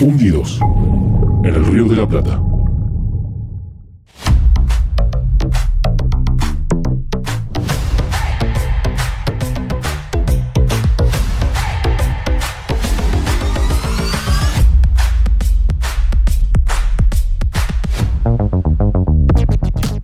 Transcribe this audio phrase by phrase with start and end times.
[0.00, 0.60] Hundidos
[1.42, 2.40] en el Río de la Plata.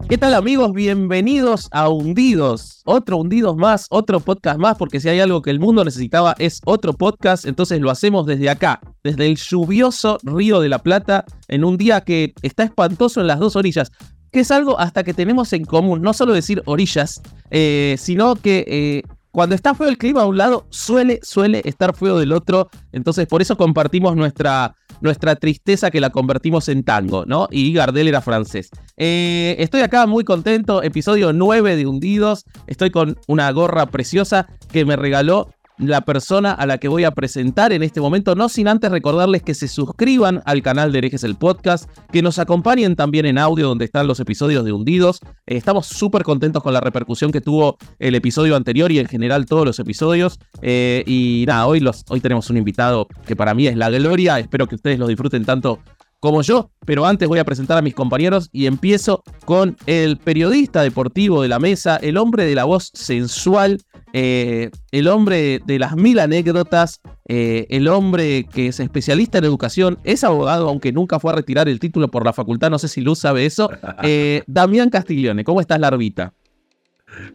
[0.09, 0.73] ¿Qué tal amigos?
[0.73, 2.74] Bienvenidos a Hundidos.
[2.85, 6.61] Otro Hundidos más, otro podcast más, porque si hay algo que el mundo necesitaba es
[6.65, 11.65] otro podcast, entonces lo hacemos desde acá, desde el lluvioso Río de la Plata, en
[11.65, 13.91] un día que está espantoso en las dos orillas,
[14.31, 18.65] que es algo hasta que tenemos en común, no solo decir orillas, eh, sino que
[18.67, 19.03] eh,
[19.35, 22.71] cuando está feo el clima a un lado, suele, suele estar feo del otro.
[22.93, 27.49] Entonces, por eso compartimos nuestra, nuestra tristeza que la convertimos en tango, ¿no?
[27.51, 28.71] Y Gardel era francés.
[28.97, 32.45] Eh, estoy acá muy contento, episodio 9 de Hundidos.
[32.69, 37.11] Estoy con una gorra preciosa que me regaló la persona a la que voy a
[37.11, 41.25] presentar en este momento, no sin antes recordarles que se suscriban al canal de Herejes
[41.25, 45.21] el Podcast, que nos acompañen también en audio donde están los episodios de Hundidos.
[45.47, 49.47] Eh, estamos súper contentos con la repercusión que tuvo el episodio anterior y en general
[49.47, 50.39] todos los episodios.
[50.63, 54.39] Eh, y nada, hoy, los, hoy tenemos un invitado que para mí es la gloria,
[54.39, 55.81] espero que ustedes lo disfruten tanto
[56.25, 60.81] como yo, pero antes voy a presentar a mis compañeros y empiezo con el periodista
[60.81, 63.83] deportivo de la mesa, el hombre de la voz sensual,
[64.15, 69.99] eh, el hombre de las mil anécdotas, eh, el hombre que es especialista en educación,
[70.03, 73.03] es abogado, aunque nunca fue a retirar el título por la facultad, no sé si
[73.03, 73.69] Luz sabe eso,
[74.03, 76.33] eh, Damián Castiglione, ¿cómo estás, Larvita?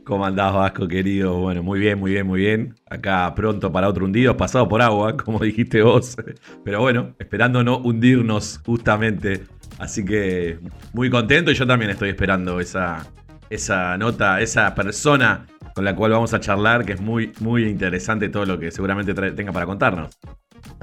[0.04, 1.38] ¿Cómo andás, Vasco, querido?
[1.38, 2.76] Bueno, muy bien, muy bien, muy bien.
[2.90, 6.16] Acá pronto para otro hundido, pasado por agua, como dijiste vos.
[6.64, 9.44] Pero bueno, esperando no hundirnos justamente.
[9.78, 10.60] Así que
[10.94, 13.06] muy contento y yo también estoy esperando esa,
[13.50, 18.30] esa nota, esa persona con la cual vamos a charlar, que es muy, muy interesante
[18.30, 20.18] todo lo que seguramente tenga para contarnos.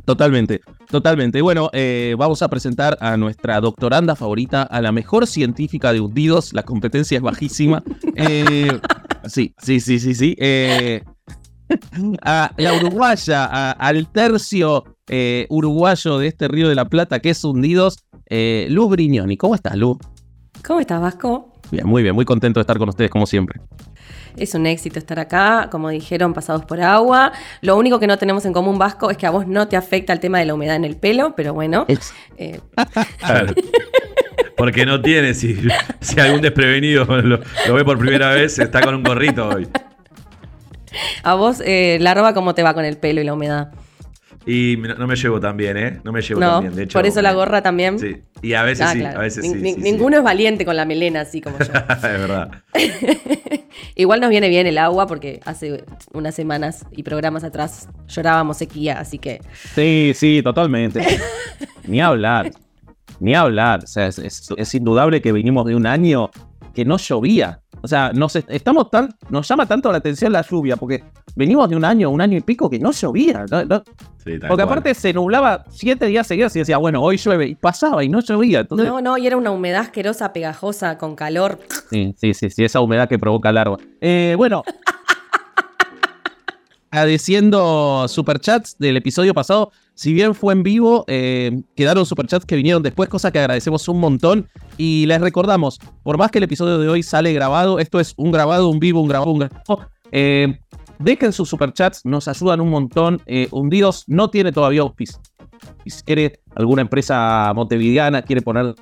[0.05, 1.43] Totalmente, totalmente.
[1.43, 6.53] Bueno, eh, vamos a presentar a nuestra doctoranda favorita, a la mejor científica de hundidos.
[6.53, 7.83] La competencia es bajísima.
[8.19, 8.81] Eh,
[9.29, 10.37] sí, sí, sí, sí, sí.
[10.39, 11.03] Eh,
[12.23, 14.85] a la uruguaya, al tercio
[15.49, 18.05] uruguayo de este río de la Plata, que es hundidos,
[18.69, 19.37] Luz Brignoni.
[19.37, 19.99] ¿Cómo estás, Luz?
[20.65, 21.53] ¿Cómo estás, Vasco?
[21.71, 23.61] Bien, muy bien, muy contento de estar con ustedes como siempre.
[24.37, 27.33] Es un éxito estar acá, como dijeron, pasados por agua.
[27.63, 30.13] Lo único que no tenemos en común, Vasco, es que a vos no te afecta
[30.13, 31.87] el tema de la humedad en el pelo, pero bueno.
[32.37, 32.61] Eh.
[34.57, 35.57] Porque no tiene, si,
[36.01, 37.41] si algún desprevenido lo,
[37.75, 39.69] ve por primera vez, está con un gorrito hoy.
[41.23, 43.73] A vos, eh, la roba, ¿cómo te va con el pelo y la humedad?
[44.47, 46.01] Y no me llevo tan bien, ¿eh?
[46.05, 46.77] No me llevo tan bien.
[46.77, 47.99] De hecho, por eso la gorra también.
[47.99, 48.23] Sí.
[48.43, 51.41] Y a veces ah, sí, a veces sí, Ninguno es valiente con la melena así
[51.41, 51.65] como yo.
[51.89, 52.63] es verdad.
[53.97, 59.01] Igual nos viene bien el agua porque hace unas semanas y programas atrás llorábamos sequía,
[59.01, 59.41] así que.
[59.75, 61.05] Sí, sí, totalmente.
[61.85, 62.53] Ni hablar.
[63.21, 63.85] Ni hablar.
[63.85, 66.31] O sea, es indudable que venimos de un año
[66.77, 67.61] que no llovía.
[67.83, 71.05] O sea, nos, estamos tan, nos llama tanto la atención la lluvia, porque
[71.35, 73.47] venimos de un año, un año y pico que no llovía.
[74.49, 78.09] porque aparte se nublaba siete días seguidos y decía, bueno, hoy llueve, y pasaba y
[78.09, 78.67] no llovía.
[78.71, 81.61] No, no, y era una humedad asquerosa, pegajosa, con calor.
[81.91, 83.79] Sí, sí, sí, sí esa humedad que provoca larva.
[84.01, 84.63] Eh, bueno.
[86.91, 89.71] agradeciendo superchats del episodio pasado.
[89.97, 93.99] Si bien fue en vivo, eh, quedaron superchats que vinieron después, cosa que agradecemos un
[93.99, 94.47] montón.
[94.77, 98.31] Y les recordamos, por más que el episodio de hoy sale grabado, esto es un
[98.31, 99.89] grabado, un vivo, un grabado, un grabado.
[100.13, 100.59] Eh,
[100.99, 103.23] dejen sus superchats, nos ayudan un montón.
[103.25, 105.19] Eh, Hundidos no tiene todavía auspicio
[105.85, 108.75] si quiere alguna empresa montevideana, quiere poner,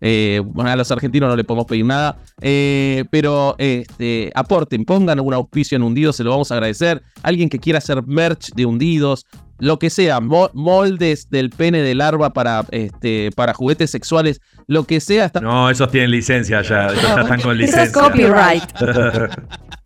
[0.00, 5.18] eh, bueno, a los argentinos no le podemos pedir nada, eh, pero este, aporten, pongan
[5.18, 7.02] algún auspicio en Hundidos, se lo vamos a agradecer.
[7.22, 9.26] Alguien que quiera hacer merch de Hundidos,
[9.58, 15.00] lo que sea, moldes del pene de larva para, este, para juguetes sexuales, lo que
[15.00, 15.32] sea.
[15.42, 17.82] No, esos tienen licencia ya, ya están con licencia.
[17.82, 18.62] es copyright.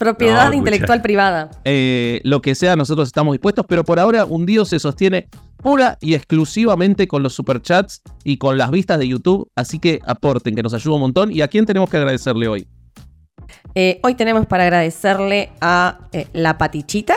[0.00, 1.50] Propiedad intelectual privada.
[1.62, 5.28] Eh, lo que sea, nosotros estamos dispuestos, pero por ahora Hundidos se sostiene
[5.58, 9.50] pura y exclusivamente con los superchats y con las vistas de YouTube.
[9.54, 11.30] Así que aporten, que nos ayuda un montón.
[11.30, 12.66] ¿Y a quién tenemos que agradecerle hoy?
[13.74, 17.16] Eh, hoy tenemos para agradecerle a eh, La Patichita.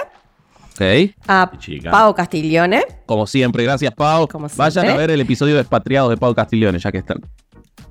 [1.25, 1.51] A
[1.89, 2.83] Pau Castiglione.
[3.05, 4.27] Como siempre, gracias Pau.
[4.57, 7.21] Vayan a ver el episodio de Expatriados de Pau Castiglione, ya que están.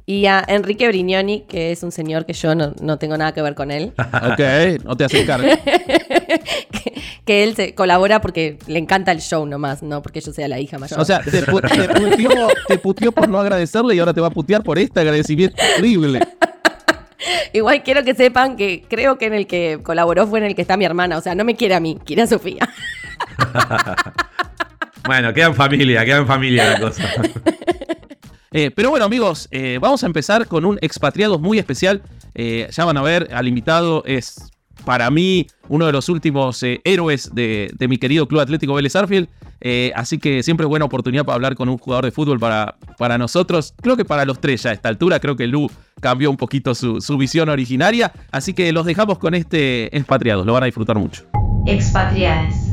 [0.05, 3.55] Y a Enrique Brignoni, que es un señor que yo no, tengo nada que ver
[3.55, 3.93] con él.
[3.99, 5.49] ok, no te haces cargo.
[7.25, 10.59] que, él se colabora porque le encanta el show nomás, no porque yo sea la
[10.59, 10.99] hija mayor.
[11.01, 11.43] O sea, te,
[12.83, 16.21] puteó, por no agradecerle y ahora te va a putear por este agradecimiento horrible.
[17.53, 20.63] Igual quiero que sepan que creo que en el que colaboró fue en el que
[20.63, 21.17] está mi hermana.
[21.17, 22.69] O sea, no me quiere a mí, quiere a Sofía.
[25.05, 27.05] Bueno, queda en familia, queda en familia la cosa.
[28.53, 32.03] Eh, pero bueno, amigos, eh, vamos a empezar con un expatriado muy especial.
[32.35, 34.51] Eh, ya van a ver, al invitado es
[34.85, 39.29] para mí uno de los últimos héroes de, mi querido Club Atlético Vélez Arfield.
[39.95, 43.17] así que siempre es buena oportunidad para hablar con un jugador de fútbol para, para
[43.17, 43.75] nosotros.
[43.81, 45.21] Creo que para los tres ya a esta altura.
[45.21, 45.71] Creo que Lu
[46.01, 48.13] cambió un poquito su, su visión originaria.
[48.33, 50.45] Así que los dejamos con este expatriado.
[50.45, 51.25] Lo van a disfrutar mucho.
[51.67, 52.72] Expatriados.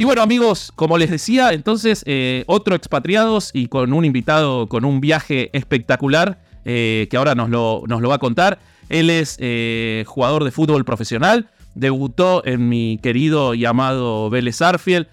[0.00, 4.86] Y bueno amigos, como les decía, entonces eh, otro expatriados y con un invitado con
[4.86, 8.60] un viaje espectacular eh, que ahora nos lo, nos lo, va a contar.
[8.88, 15.06] Él es eh, jugador de fútbol profesional, debutó en mi querido y amado Vélez Arfiel.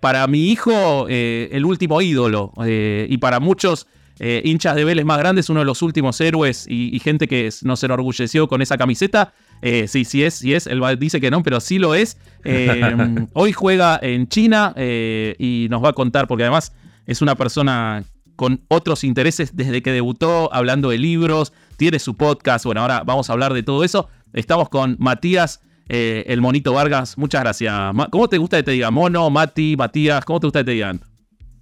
[0.00, 3.86] para mi hijo, el último ídolo y para muchos
[4.18, 7.84] hinchas de Vélez más grandes, uno de los últimos héroes y, y gente que nos
[7.84, 9.34] enorgulleció con esa camiseta.
[9.62, 10.66] Eh, sí, sí es, sí es.
[10.66, 12.18] Él dice que no, pero sí lo es.
[12.44, 16.72] Eh, hoy juega en China eh, y nos va a contar, porque además
[17.06, 18.04] es una persona
[18.36, 22.64] con otros intereses desde que debutó, hablando de libros, tiene su podcast.
[22.66, 24.08] Bueno, ahora vamos a hablar de todo eso.
[24.34, 27.16] Estamos con Matías, el monito Vargas.
[27.16, 27.74] Muchas gracias.
[28.10, 28.90] ¿Cómo te gusta que te diga?
[28.90, 31.00] Mono, Mati, Matías, ¿cómo te gusta que te digan?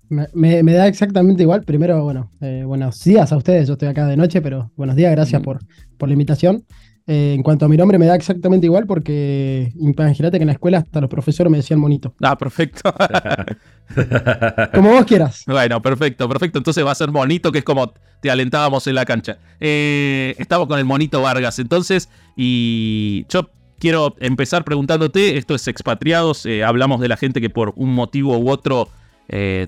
[0.08, 1.62] Me, da exactamente igual.
[1.62, 2.32] Primero, bueno,
[2.66, 3.68] buenos días a ustedes.
[3.68, 5.60] Yo estoy acá de noche, pero buenos días, gracias por,
[5.96, 6.64] por la invitación.
[7.06, 10.54] Eh, en cuanto a mi nombre, me da exactamente igual porque imagínate que en la
[10.54, 12.14] escuela hasta los profesores me decían monito.
[12.22, 12.94] Ah, perfecto.
[14.74, 15.44] como vos quieras.
[15.46, 16.58] Bueno, perfecto, perfecto.
[16.58, 19.36] Entonces va a ser monito, que es como te alentábamos en la cancha.
[19.60, 26.46] Eh, estamos con el monito Vargas, entonces, y yo quiero empezar preguntándote, esto es expatriados,
[26.46, 28.88] eh, hablamos de la gente que por un motivo u otro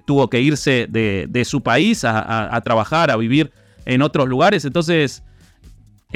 [0.05, 3.51] tuvo que irse de, su país a trabajar, a vivir
[3.85, 5.23] en otros lugares, entonces...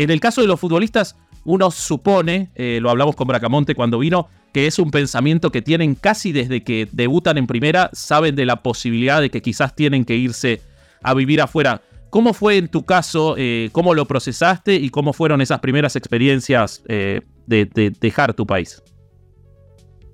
[0.00, 1.14] En el caso de los futbolistas,
[1.44, 5.94] uno supone, eh, lo hablamos con Bracamonte cuando vino, que es un pensamiento que tienen
[5.94, 10.16] casi desde que debutan en primera, saben de la posibilidad de que quizás tienen que
[10.16, 10.62] irse
[11.02, 11.82] a vivir afuera.
[12.08, 13.34] ¿Cómo fue en tu caso?
[13.36, 17.66] Eh, ¿Cómo lo procesaste y cómo fueron esas primeras experiencias eh, de,
[18.00, 18.82] dejar tu país?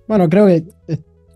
[0.09, 0.65] Bueno, creo que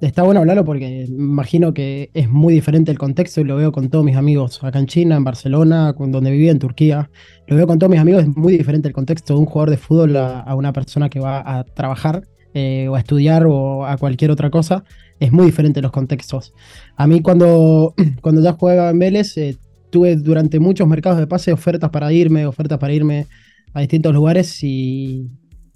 [0.00, 3.90] está bueno hablarlo porque imagino que es muy diferente el contexto y lo veo con
[3.90, 7.10] todos mis amigos acá en China, en Barcelona, donde vivía en Turquía.
[7.50, 9.76] Lo veo con todos mis amigos, es muy diferente el contexto de un jugador de
[9.76, 12.22] fútbol a, una persona que va a trabajar
[12.54, 14.84] eh, o a estudiar o a cualquier otra cosa.
[15.18, 16.54] Es muy diferente los contextos.
[16.96, 17.92] A mí cuando,
[18.22, 19.56] cuando ya jugaba en Vélez, eh,
[19.90, 23.26] tuve durante muchos mercados de pase ofertas para irme, ofertas para irme
[23.74, 25.28] a distintos lugares y,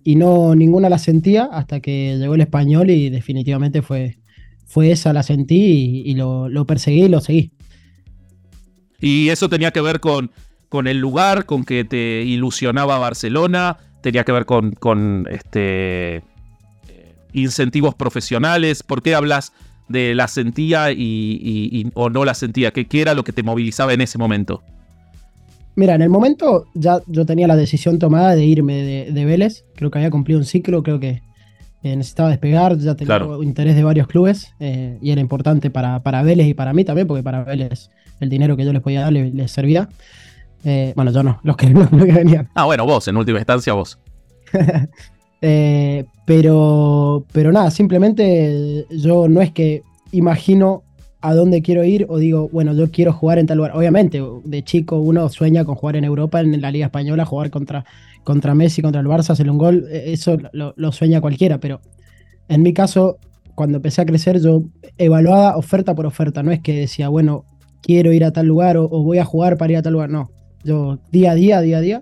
[0.05, 4.19] y no ninguna la sentía hasta que llegó el español y definitivamente fue,
[4.65, 7.51] fue esa la sentí y, lo, lo, perseguí y lo seguí.
[9.01, 10.31] Y eso tenía que ver con,
[10.75, 16.21] con el lugar, con que te ilusionaba Barcelona, tenía que ver con, con este,
[17.33, 18.83] incentivos profesionales.
[18.83, 19.53] ¿Por qué hablas
[19.89, 22.73] de la sentía y, o no la sentía?
[22.73, 24.65] ¿Qué, ¿Qué era lo que te movilizaba en ese momento?
[25.77, 28.83] Mira, en el momento ya yo tenía la decisión tomada de irme
[29.13, 29.65] de, Vélez.
[29.77, 31.23] Creo que había cumplido un ciclo, creo que
[31.85, 36.25] eh, necesitaba despegar, ya tenía interés de varios clubes eh, y era importante para, para,
[36.25, 39.13] Vélez y para mí también, porque para Vélez el dinero que yo les podía dar
[39.13, 39.89] les, servía.
[40.65, 42.49] Eh, bueno, yo no, los que, los que venían.
[42.55, 43.99] Ah, bueno, vos, en última instancia vos.
[46.27, 49.83] pero, pero nada, simplemente yo no es que
[50.13, 50.85] imagino
[51.25, 53.75] a dónde quiero ir o digo, bueno, yo quiero jugar en tal lugar.
[53.75, 57.87] Obviamente, de chico uno sueña con jugar en Europa, en la Liga Española, jugar contra,
[58.25, 61.81] contra Messi, contra el Barça, hacer un gol, e, eso lo, sueña cualquiera, pero
[62.49, 63.17] en mi caso,
[63.55, 64.65] cuando empecé a crecer, yo
[64.99, 67.47] evaluaba oferta por oferta, no es que decía, bueno,
[67.81, 70.31] quiero ir a tal lugar o, voy a jugar para ir a tal lugar, no.
[70.65, 72.01] Yo día a día, día a día,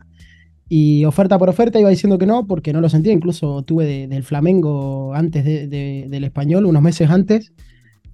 [0.68, 4.22] y oferta por oferta iba diciendo que no, porque no lo sentía, incluso tuve del
[4.22, 7.52] Flamengo antes del español, unos meses antes,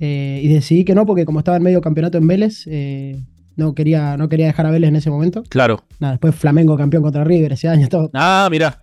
[0.01, 3.21] eh, y decidí que no, porque como estaba en medio campeonato en Vélez, eh,
[3.57, 5.45] no, quería, no quería dejar a Vélez en ese momento.
[5.49, 5.85] Claro.
[6.01, 8.11] Nada, después Flamengo campeón contra River ese año, todo.
[8.13, 8.83] Ah, mira.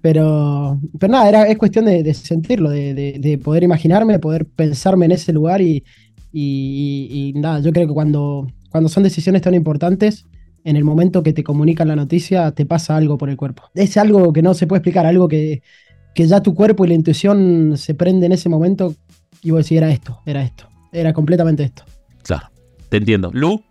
[0.00, 5.12] pero, pero nada, era, es cuestión de, sentirlo, de, poder imaginarme, de poder pensarme en
[5.12, 5.84] ese lugar y,
[6.32, 10.26] y, nada, yo creo que cuando, cuando son decisiones tan importantes,
[10.64, 13.64] en el momento que te comunican la noticia, te pasa algo por el cuerpo.
[13.74, 15.62] Es algo que no se puede explicar, algo que,
[16.14, 18.94] que ya tu cuerpo y la intuición se prende en ese momento
[19.42, 21.84] y vos decís, era esto, era esto, era completamente esto.
[22.22, 22.50] Claro,
[22.88, 23.30] te entiendo.
[23.32, 23.62] Lu.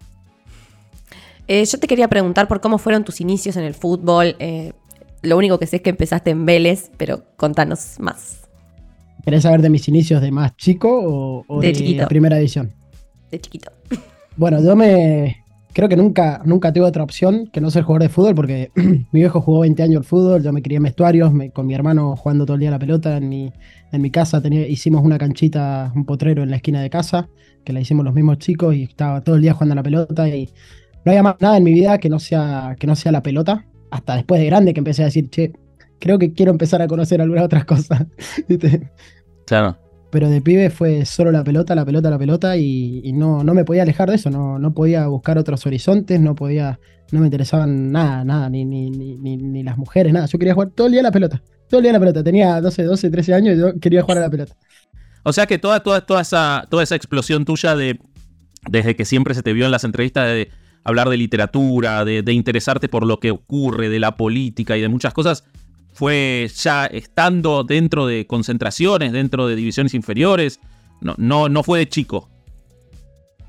[1.47, 4.35] Eh, yo te quería preguntar por cómo fueron tus inicios en el fútbol.
[4.39, 4.73] Eh,
[5.21, 8.47] lo único que sé es que empezaste en Vélez, pero contanos más.
[9.23, 12.73] ¿Querés saber de mis inicios de más chico o, de, la primera edición?
[13.29, 13.71] De chiquito.
[14.37, 15.43] Bueno, yo me.
[15.79, 19.21] Creo que nunca, nunca tuve otra opción que no ser jugador de fútbol, porque mi
[19.21, 22.45] viejo jugó 20 años al fútbol, yo me crié en vestuarios, con mi hermano jugando
[22.45, 23.53] todo el día la pelota en mi,
[23.93, 27.29] En mi casa tenía, hicimos una canchita, un potrero en la esquina de casa,
[27.63, 30.49] que la hicimos los mismos chicos y estaba todo el día jugando la pelota y
[31.05, 33.65] no había más nada en mi vida que no sea, que no sea la pelota.
[33.89, 35.53] Hasta después de grande que empecé a decir, che,
[35.97, 38.05] creo que quiero empezar a conocer algunas otras cosas.
[39.47, 39.77] claro.
[40.11, 43.63] Pero de pibe fue solo la pelota, la pelota, la pelota y, no, no me
[43.63, 46.79] podía alejar de eso, no, no podía buscar otros horizontes, no podía,
[47.11, 50.25] no me interesaban nada, nada, ni, ni, ni, ni, las mujeres, nada.
[50.25, 52.23] Yo quería jugar todo el día a la pelota, todo el día a la pelota.
[52.23, 54.55] Tenía 12, 12, 13 años y yo quería jugar a la pelota.
[55.23, 57.99] O sea que toda, toda, toda, esa, toda esa explosión tuya de,
[58.67, 60.49] desde que siempre se te vio en las entrevistas de
[60.83, 64.89] hablar de literatura, de, de interesarte por lo que ocurre, de la política y de
[64.89, 65.43] muchas cosas,
[65.99, 70.61] fue ya estando dentro de concentraciones, dentro de divisiones inferiores.
[71.01, 72.29] No, no, no fue de chico.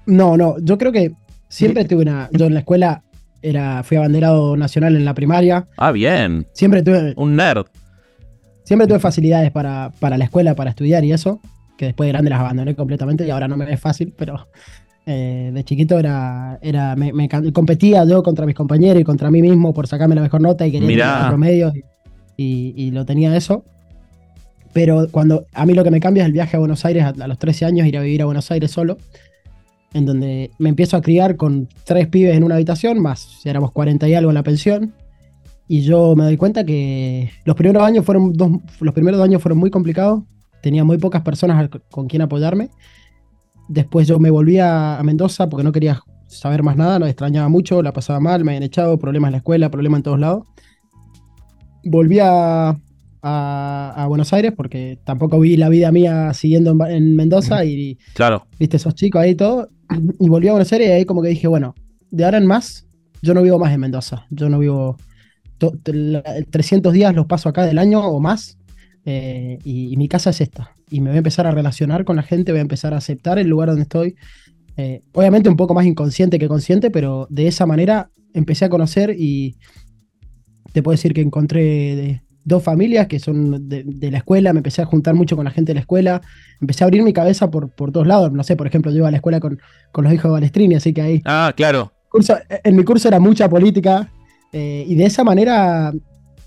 [0.05, 1.13] No, no, yo creo que
[1.49, 2.29] siempre tuve una.
[2.33, 3.05] Yo en la escuela
[3.41, 5.69] era, fui abanderado nacional en la primaria.
[5.77, 6.45] Ah, bien.
[6.53, 7.15] Siempre tuve.
[7.17, 7.67] Un nerd.
[8.65, 11.41] Siempre tuve facilidades para, para la escuela, para estudiar y eso.
[11.79, 14.49] Que después de grande las abandoné completamente y ahora no me es fácil, pero
[15.07, 19.73] eh, de chiquito era, era me, competía yo contra mis compañeros y contra mí mismo
[19.73, 21.73] por sacarme la mejor nota y quería el promedio
[22.43, 23.65] y, lo tenía eso.
[24.73, 27.27] Pero cuando a mí lo que me cambia es el viaje a Buenos Aires a,
[27.27, 28.99] los 13 años, ir a vivir a Buenos Aires solo,
[29.93, 34.09] en donde me empiezo a criar con tres pibes en una habitación, más éramos 40
[34.09, 34.95] y algo en la pensión.
[35.67, 39.59] Y yo me doy cuenta que los primeros años fueron dos, los primeros años fueron
[39.59, 40.23] muy complicados.
[40.63, 42.71] Tenía muy pocas personas con quien apoyarme.
[43.69, 47.83] Después yo me volví a, Mendoza porque no quería saber más nada, lo extrañaba mucho,
[47.83, 50.45] la pasaba mal, me habían echado, problemas en la escuela, problemas en todos lados
[51.85, 52.77] volví a,
[54.09, 58.47] Buenos Aires porque tampoco vi la vida mía siguiendo en, Mendoza y, claro.
[58.59, 59.69] viste esos chicos ahí y todo.
[60.19, 61.75] Y volví a Buenos Aires y ahí como que dije, bueno,
[62.11, 62.87] de ahora en más,
[63.23, 64.27] yo no vivo más en Mendoza.
[64.31, 64.97] Yo no vivo
[66.51, 68.59] 300 días los paso acá del año o más.
[69.05, 70.73] Eh, y, mi casa es esta.
[70.91, 73.39] Y me voy a empezar a relacionar con la gente, voy a empezar a aceptar
[73.39, 74.17] el lugar donde estoy.
[74.77, 79.15] Eh, obviamente un poco más inconsciente que consciente, pero de esa manera empecé a conocer
[79.19, 79.57] y,
[80.73, 84.87] te puedo decir que encontré dos familias que son de, la escuela, me empecé a
[84.87, 86.21] juntar mucho con la gente de la escuela,
[86.61, 89.09] empecé a abrir mi cabeza por, por todos lados, no sé, por ejemplo, yo iba
[89.09, 89.61] a la escuela con,
[89.95, 91.23] los hijos de Balestrini, así que ahí...
[91.25, 91.93] Ah, claro.
[92.65, 94.11] en mi curso era mucha política
[94.53, 95.93] eh, y de esa manera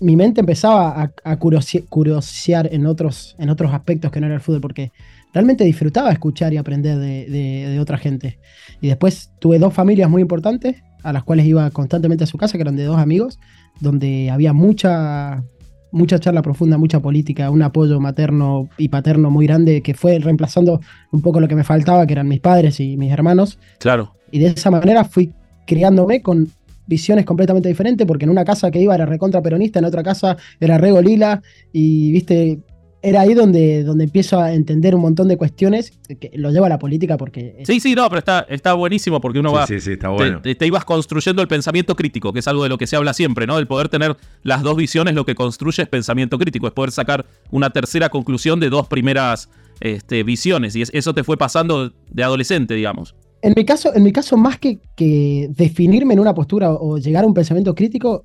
[0.00, 4.40] mi mente empezaba a, a curiosear en otros, en otros aspectos que no era el
[4.40, 4.92] fútbol, porque
[5.34, 7.26] realmente disfrutaba escuchar y aprender de,
[7.68, 8.38] de, otra gente.
[8.80, 12.56] Y después tuve dos familias muy importantes, a las cuales iba constantemente a su casa,
[12.56, 13.38] que eran de dos amigos,
[13.80, 15.44] donde había mucha,
[15.92, 20.80] mucha charla profunda, mucha política, un apoyo materno y paterno muy grande que fue reemplazando
[21.12, 23.58] un poco lo que me faltaba, que eran mis padres y mis hermanos.
[23.78, 24.14] Claro.
[24.30, 25.32] Y de esa manera fui
[25.66, 26.48] criándome con
[26.86, 30.36] visiones completamente diferentes, porque en una casa que iba era recontra peronista, en otra casa
[30.60, 32.58] era rego lila, y viste,
[33.04, 36.70] era ahí donde, donde empiezo a entender un montón de cuestiones que lo lleva a
[36.70, 37.62] la política porque...
[37.64, 39.66] Sí, sí, no, pero está, está buenísimo porque uno va...
[39.66, 40.40] Sí, sí, está bueno.
[40.40, 43.46] Te, ibas construyendo el pensamiento crítico, que es algo de lo que se habla siempre,
[43.46, 43.58] ¿no?
[43.58, 47.26] El poder tener las dos visiones lo que construye es pensamiento crítico, es poder sacar
[47.50, 52.74] una tercera conclusión de dos primeras este, visiones y eso te fue pasando de adolescente,
[52.74, 53.14] digamos.
[53.42, 57.24] En mi caso, en mi caso más que, que definirme en una postura o llegar
[57.24, 58.24] a un pensamiento crítico,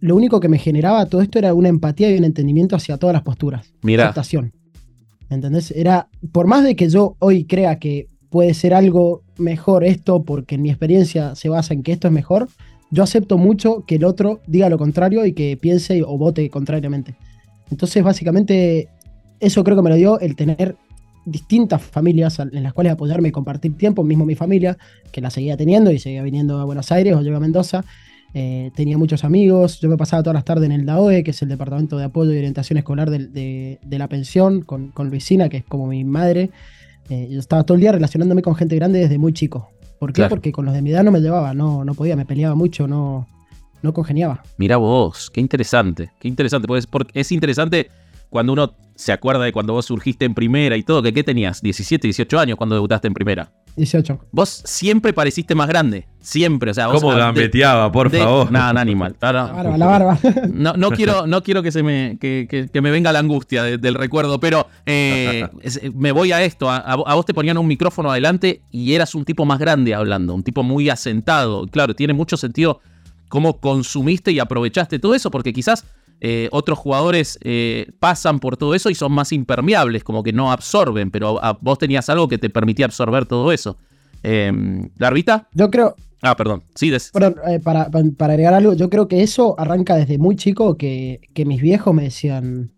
[0.00, 3.14] lo único que me generaba todo esto era una empatía y un entendimiento hacia todas
[3.14, 3.72] las posturas.
[3.82, 4.04] Mira.
[4.04, 4.52] Aceptación.
[5.30, 5.70] ¿Entendés?
[5.72, 10.54] Era, por más de que yo hoy crea que puede ser algo mejor esto, porque
[10.54, 12.48] en mi experiencia se basa en que esto es mejor,
[12.90, 17.14] yo acepto mucho que el otro diga lo contrario y que piense o vote contrariamente.
[17.70, 18.88] Entonces, básicamente,
[19.40, 20.76] eso creo que me lo dio el tener
[21.26, 24.78] distintas familias en las cuales apoyarme y compartir tiempo, mismo mi familia,
[25.12, 27.84] que la seguía teniendo y seguía viniendo a Buenos Aires o yo a Mendoza,
[28.34, 31.42] eh, tenía muchos amigos, yo me pasaba todas las tardes en el DAOE, que es
[31.42, 35.86] el Departamento de Apoyo y Orientación Escolar de, la Pensión, con, Luisina, que es como
[35.86, 36.50] mi madre.
[37.08, 39.70] Eh, yo estaba todo el día relacionándome con gente grande desde muy chico.
[39.98, 40.26] ¿Por qué?
[40.28, 42.86] Porque con los de mi edad no me llevaba, no, no podía, me peleaba mucho,
[42.86, 43.26] no,
[43.82, 44.42] no congeniaba.
[44.56, 47.90] Mira vos, qué interesante, qué interesante, pues porque es interesante
[48.30, 51.62] cuando uno se acuerda de cuando vos surgiste en primera y todo, que qué tenías,
[51.62, 53.52] 17, 18 años cuando debutaste en primera.
[53.76, 54.18] 18.
[54.32, 56.08] Vos siempre pareciste más grande.
[56.20, 56.72] Siempre.
[56.72, 58.50] O sea, ¿Cómo gambeteaba, por favor?
[58.50, 59.14] Nada, animal.
[59.20, 60.18] La barba, la barba.
[60.52, 64.40] No, no, quiero, no quiero que se me, que, me venga la angustia del recuerdo,
[64.40, 65.46] pero eh,
[65.94, 66.68] me voy a esto.
[66.68, 70.42] A, vos te ponían un micrófono adelante y eras un tipo más grande hablando, un
[70.42, 71.68] tipo muy asentado.
[71.68, 72.80] Claro, tiene mucho sentido
[73.28, 75.84] cómo consumiste y aprovechaste todo eso, porque quizás
[76.20, 80.50] eh, otros jugadores eh, pasan por todo eso y son más impermeables, como que no
[80.50, 83.76] absorben, pero vos tenías algo que te permitía absorber todo eso.
[84.22, 84.52] Eh,
[84.96, 85.48] ¿Larvita?
[85.54, 85.94] Yo creo...
[86.20, 86.64] Ah, perdón.
[86.74, 91.20] Sí, eh, para, para, agregar algo, yo creo que eso arranca desde muy chico que,
[91.32, 92.72] que mis viejos me decían,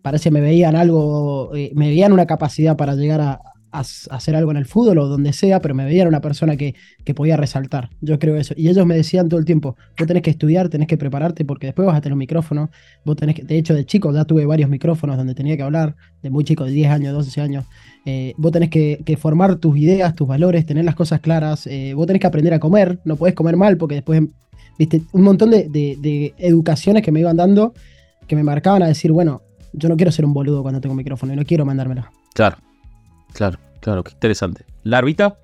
[0.00, 4.50] parece que me veían algo, me veían una capacidad para llegar a, a hacer algo
[4.50, 7.90] en el fútbol o donde sea, pero me veían una persona que, que podía resaltar.
[8.00, 8.54] Yo creo eso.
[8.56, 11.66] Y ellos me decían todo el tiempo, vos tenés que estudiar, tenés que prepararte porque
[11.66, 12.70] después vas a tener un micrófono.
[13.04, 15.96] Vos tenés que, de hecho, de chico ya tuve varios micrófonos donde tenía que hablar,
[16.22, 17.64] de muy chico, de 10 años, 12 años.
[18.06, 21.66] Eh, vos tenés que, formar tus ideas, tus valores, tener las cosas claras.
[21.66, 24.22] eh, vos tenés que aprender a comer, no podés comer mal porque después,
[24.78, 27.74] viste, un montón de, de- educaciones que me iban dando
[28.26, 31.32] que me marcaban a decir, bueno, yo no quiero ser un boludo cuando tengo micrófono
[31.32, 32.06] y no quiero mandármelo.
[32.34, 32.56] Claro,
[33.32, 34.64] claro, claro, qué interesante.
[34.82, 35.38] ¿Larvita?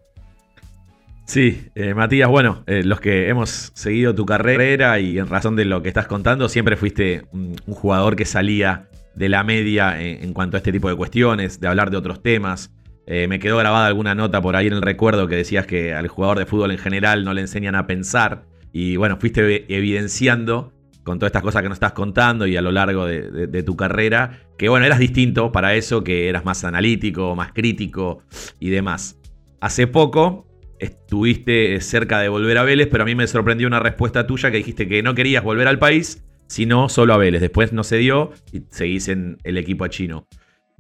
[1.27, 5.65] Sí, eh, Matías, bueno, eh, los que hemos seguido tu carrera y en razón de
[5.65, 10.57] lo que estás contando, siempre fuiste un, jugador que salía de la media en, cuanto
[10.57, 12.73] a este tipo de cuestiones, de hablar de otros temas.
[13.07, 16.09] Eh, me quedó grabada alguna nota por ahí en el recuerdo que decías que al
[16.09, 18.45] jugador de fútbol en general no le enseñan a pensar.
[18.73, 20.74] Y bueno, fuiste evi- evidenciando
[21.05, 24.41] con todas estas cosas que nos estás contando y a lo largo de, tu carrera,
[24.59, 28.23] que bueno, eras distinto para eso, que eras más analítico, más crítico
[28.59, 29.21] y demás.
[29.61, 30.47] Hace poco
[30.81, 34.57] estuviste cerca de volver a Vélez, pero a mí me sorprendió una respuesta tuya que
[34.57, 37.41] dijiste que no querías volver al país, sino solo a Vélez.
[37.41, 40.27] Después no se dio y seguís en el equipo chino.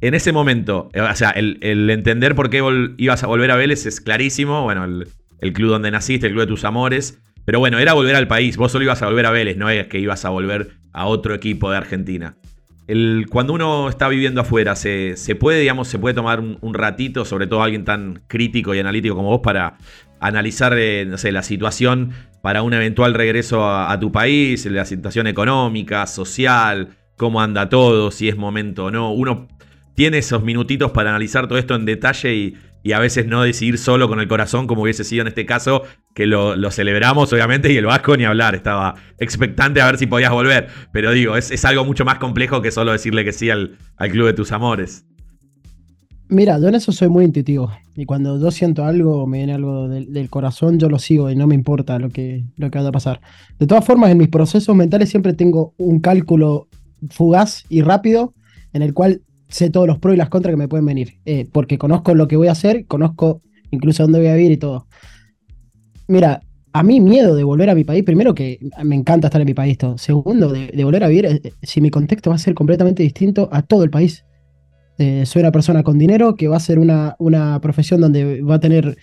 [0.00, 1.58] En ese momento, eh, o sea, el,
[1.90, 2.62] entender por qué
[2.96, 4.62] ibas a volver a Vélez es clarísimo.
[4.64, 5.08] Bueno, el,
[5.40, 7.22] el club donde naciste, el club de tus amores.
[7.44, 8.56] Pero bueno, era volver al país.
[8.56, 11.34] Vos solo ibas a volver a Vélez, no es que ibas a volver a otro
[11.34, 12.36] equipo de Argentina.
[13.30, 17.24] Cuando uno está viviendo afuera, se, se puede, digamos, se puede tomar un, un ratito,
[17.24, 19.78] sobre todo alguien tan crítico y analítico como vos, para
[20.20, 24.84] analizar, eh, no sé, la situación para un eventual regreso a, a tu país, la
[24.84, 29.12] situación económica, social, cómo anda todo, si es momento o no.
[29.12, 29.48] Uno
[29.94, 33.78] tiene esos minutitos para analizar todo esto en detalle y, y a veces no decidir
[33.78, 35.82] solo con el corazón, como hubiese sido en este caso,
[36.14, 40.06] que lo, lo celebramos, obviamente, y el Vasco ni hablar, estaba expectante a ver si
[40.06, 40.68] podías volver.
[40.92, 44.10] Pero digo, es, es algo mucho más complejo que solo decirle que sí al, al
[44.10, 45.06] club de tus amores.
[46.28, 47.72] Mira, yo en eso soy muy intuitivo.
[47.96, 51.46] Y cuando yo siento algo, me viene algo del, corazón, yo lo sigo y no
[51.46, 53.20] me importa lo que, lo que vaya a pasar.
[53.58, 56.68] De todas formas, en mis procesos mentales siempre tengo un cálculo
[57.08, 58.34] fugaz y rápido
[58.74, 59.22] en el cual
[59.54, 61.20] sé todos los pros y las contras que me pueden venir.
[61.24, 63.40] Eh, porque conozco lo que voy a hacer, conozco
[63.70, 64.88] incluso dónde voy a vivir y todo.
[66.08, 66.40] Mira,
[66.72, 69.54] a mí miedo de volver a mi país, primero que me encanta estar en mi
[69.54, 69.96] país, todo.
[69.96, 73.62] Segundo, de, volver a vivir, eh, si mi contexto va a ser completamente distinto a
[73.62, 74.24] todo el país.
[74.98, 78.56] Eh, soy una persona con dinero que va a ser una, una profesión donde va
[78.56, 78.96] a tener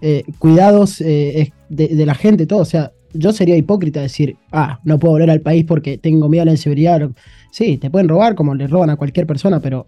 [0.00, 2.60] eh, cuidados eh, de la gente, todo.
[2.60, 6.42] O sea, yo sería hipócrita decir, ah, no puedo volver al país porque tengo miedo
[6.42, 7.10] a la inseguridad.
[7.50, 9.86] Sí, te pueden robar como le roban a cualquier persona, pero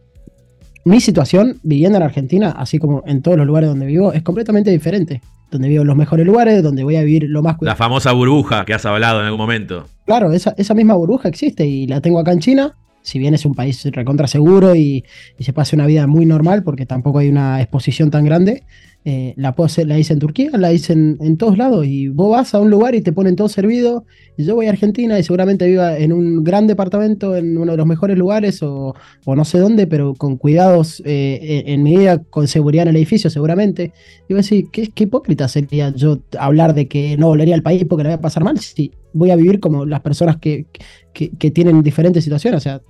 [0.85, 4.71] mi situación viviendo en Argentina, así como en todos los lugares donde vivo, es completamente
[4.71, 5.21] diferente.
[5.51, 8.65] Donde vivo en los mejores lugares, donde voy a vivir lo más La famosa burbuja
[8.65, 9.89] que has hablado en algún momento.
[10.07, 12.77] Claro, esa, esa misma burbuja existe y la tengo acá en China.
[13.03, 15.05] Si bien es un país recontra seguro y,
[15.39, 18.63] y se pasa una vida muy normal porque tampoco hay una exposición tan grande,
[19.05, 22.09] eh, la, puedo hacer, la hice en Turquía, la hice en, en todos lados y
[22.09, 24.05] vos vas a un lugar y te ponen todo servido
[24.37, 27.79] y yo voy a Argentina y seguramente viva en un gran departamento, en uno de
[27.79, 31.97] los mejores lugares o, o no sé dónde, pero con cuidados eh, en en mi
[31.97, 33.93] vida, con seguridad en el edificio seguramente.
[34.29, 37.63] Y voy a decir, ¿qué, qué hipócrita sería yo hablar de que no volvería al
[37.63, 40.67] país porque le voy a pasar mal si voy a vivir como las personas que,
[41.13, 42.59] que, que tienen diferentes situaciones.
[42.59, 42.81] O sea,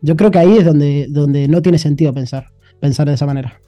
[0.00, 2.46] yo creo que ahí es donde, donde no tiene sentido pensar,
[2.80, 3.60] pensar de esa manera.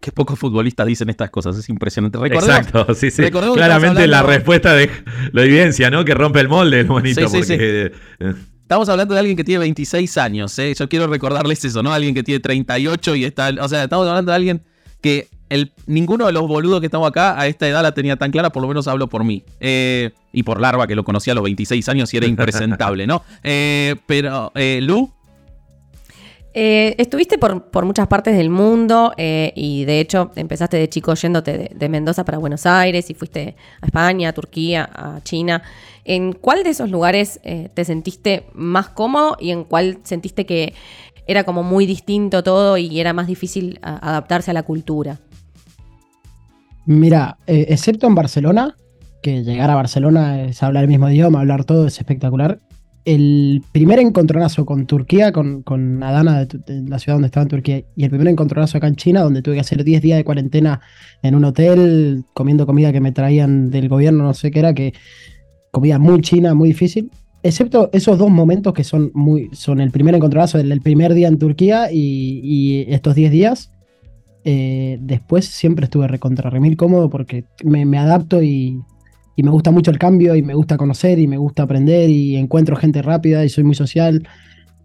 [0.00, 2.16] Qué pocos futbolistas dicen estas cosas, es impresionante.
[2.16, 3.22] Recordemos, Exacto, sí, sí.
[3.30, 4.90] Claramente la respuesta de
[5.32, 6.06] lo evidencia, ¿no?
[6.06, 7.52] Que rompe el molde, el bonito, Sí, sí, sí.
[7.52, 10.72] porque eh, Estamos hablando de alguien que tiene 26 años, ¿eh?
[10.78, 11.92] Yo quiero recordarles eso, ¿no?
[11.92, 13.50] Alguien que tiene 38 y está...
[13.60, 14.62] O sea, estamos hablando de alguien
[15.02, 18.30] que el, ninguno de los boludos que estamos acá a esta edad la tenía tan
[18.30, 19.42] clara, por lo menos hablo por mí.
[19.58, 23.22] Eh, y por Larva, que lo conocía a los 26 años y era impresentable, ¿no?
[23.42, 25.12] Eh, pero, Lu,
[26.52, 31.70] Eh, estuviste por, muchas partes del mundo eh, y de hecho empezaste de chico yéndote
[31.72, 35.62] de, Mendoza para Buenos Aires y fuiste a España, a Turquía, a China.
[36.04, 40.74] ¿En cuál de esos lugares eh, te sentiste más cómodo y en cuál sentiste que
[41.28, 45.20] era como muy distinto todo y era más difícil adaptarse a la cultura?
[46.86, 48.74] Mira, excepto en Barcelona,
[49.22, 52.58] que llegar a Barcelona es hablar el mismo idioma, hablar todo es espectacular.
[53.04, 57.82] El primer encontronazo con Turquía, con, con Adana, de, la ciudad donde estaba en Turquía,
[57.96, 60.80] y el primer encontronazo acá en China, donde tuve que hacer 10 días de cuarentena
[61.22, 64.92] en un hotel, comiendo comida que me traían del gobierno, no sé qué era, que
[65.70, 67.10] comida muy china, muy difícil.
[67.42, 71.38] Excepto esos dos momentos que son muy son el primer encontronazo, el, primer día en
[71.38, 73.70] Turquía y, y estos 10 días.
[74.44, 78.80] Eh, después siempre estuve recontra remil cómodo porque me, me adapto y,
[79.40, 82.36] y me gusta mucho el cambio y me gusta conocer y me gusta aprender y
[82.36, 84.28] encuentro gente rápida y soy muy social.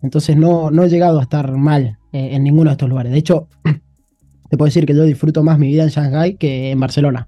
[0.01, 3.11] Entonces no, no he llegado a estar mal eh, en ninguno de estos lugares.
[3.11, 3.49] De hecho,
[4.49, 7.27] te puedo decir que yo disfruto más mi vida en Shanghái que en Barcelona.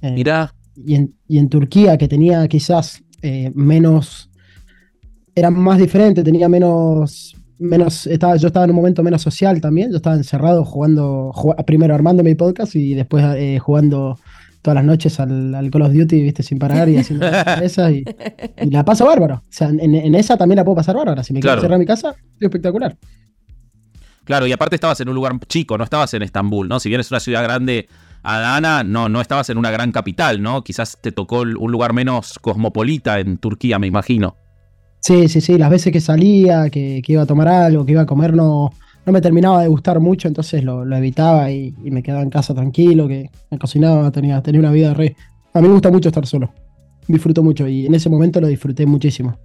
[0.00, 4.30] Eh, Mirá, y, en, y en Turquía, que tenía quizás eh, menos.
[5.34, 7.34] Era más diferente, tenía menos.
[7.58, 9.90] menos estaba, yo estaba en un momento menos social también.
[9.90, 11.32] Yo estaba encerrado jugando.
[11.66, 14.16] primero armando mi podcast y después eh, jugando
[14.68, 17.26] todas las noches al, al Call of Duty, viste, sin parar y haciendo
[17.62, 17.90] esas.
[17.90, 18.04] Y,
[18.62, 19.36] y la paso bárbaro.
[19.36, 21.24] O sea, en, en esa también la puedo pasar bárbara.
[21.24, 21.56] Si me Claro.
[21.56, 22.96] quiero cerrar mi casa, es espectacular.
[24.24, 26.80] claro, y aparte estabas en un lugar chico, no estabas en Estambul, ¿no?
[26.80, 27.88] Si bien es una ciudad grande,
[28.22, 30.62] Adana, no, no estabas en una gran capital, ¿no?
[30.62, 34.36] Quizás te tocó un lugar menos cosmopolita en Turquía, me imagino.
[35.00, 38.02] Sí, sí, sí, las veces que salía, que, que iba a tomar algo, que iba
[38.02, 38.70] a comer, no,
[39.08, 42.28] no me terminaba de gustar mucho, entonces lo, lo evitaba y, y me quedaba en
[42.30, 45.16] casa tranquilo, que me cocinaba, tenía, tenía una vida re...
[45.54, 46.52] A mí me gusta mucho estar solo,
[47.06, 49.38] disfruto mucho y en ese momento lo disfruté muchísimo.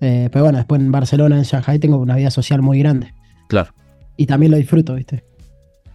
[0.00, 3.14] Eh, pero bueno, después en Barcelona, en Shanghai, tengo una vida social muy grande
[3.48, 3.72] Claro.
[4.16, 5.24] y también lo disfruto, ¿viste?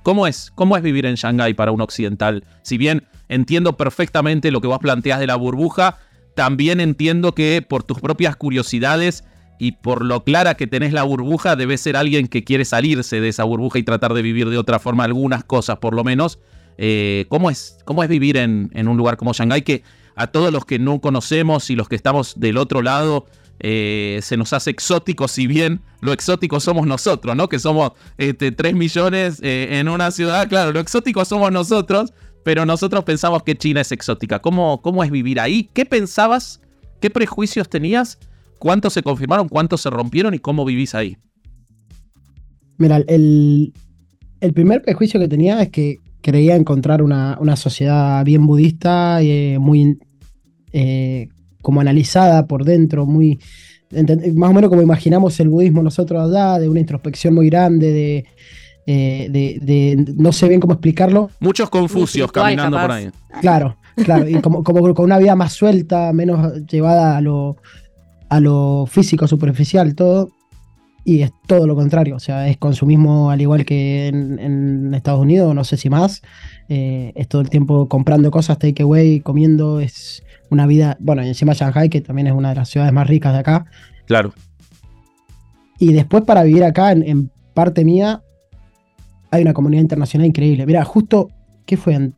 [0.01, 0.49] ¿Cómo es?
[0.55, 2.45] ¿Cómo es vivir en Shanghái para un occidental?
[2.63, 5.97] Si bien entiendo perfectamente lo que vos planteas de la burbuja,
[6.36, 9.25] también entiendo que por tus propias curiosidades
[9.60, 13.28] y por lo clara que tenés la burbuja, debes ser alguien que quiere salirse de
[13.28, 16.39] esa burbuja y tratar de vivir de otra forma algunas cosas, por lo menos.
[16.78, 19.84] Eh, ¿cómo, es, ¿Cómo es vivir en, en un lugar como Shanghái que
[20.15, 23.26] a todos los que no conocemos y los que estamos del otro lado
[23.60, 27.50] eh, se nos hace exótico, si bien lo exótico somos nosotros, ¿no?
[27.50, 32.13] Que somos este, 3 millones eh, en una ciudad, claro, lo exótico somos nosotros,
[32.45, 34.39] pero nosotros pensamos que China es exótica.
[34.39, 35.69] ¿Cómo, cómo es vivir ahí?
[35.74, 36.62] ¿Qué pensabas?
[37.02, 38.17] ¿Qué prejuicios tenías?
[38.60, 39.48] ¿Cuántos se confirmaron?
[39.48, 40.34] ¿Cuántos se rompieron?
[40.34, 41.17] ¿Y cómo vivís ahí?
[42.78, 43.74] Mira, el,
[44.39, 49.58] el primer prejuicio que tenía es que creía encontrar una, una sociedad bien budista, eh,
[49.60, 49.98] muy
[50.74, 51.30] eh,
[51.62, 53.39] como analizada por dentro, muy
[54.36, 58.26] más o menos como imaginamos el budismo nosotros allá, de una introspección muy grande, de,
[58.86, 63.10] eh, de, de- no sé bien cómo explicarlo, Muchos confucios caminando por ahí.
[63.41, 67.58] Claro, claro, y como, como con una vida más suelta, menos llevada a lo,
[68.29, 70.29] a lo físico, superficial, todo.
[71.05, 75.21] Y es todo lo contrario, o sea, es consumismo al igual que en, en Estados
[75.21, 76.21] Unidos, no sé si más.
[76.67, 81.53] Eh, es todo el tiempo comprando cosas, takeaway, comiendo, es una vida, bueno, y encima
[81.53, 83.65] Shanghai, que también es una de las ciudades más ricas de acá.
[84.05, 84.33] Claro.
[85.79, 88.21] Y después para vivir acá, en, en parte mía,
[89.31, 90.65] hay una comunidad internacional increíble.
[90.65, 91.29] Mira, justo,
[91.65, 92.11] ¿qué fue?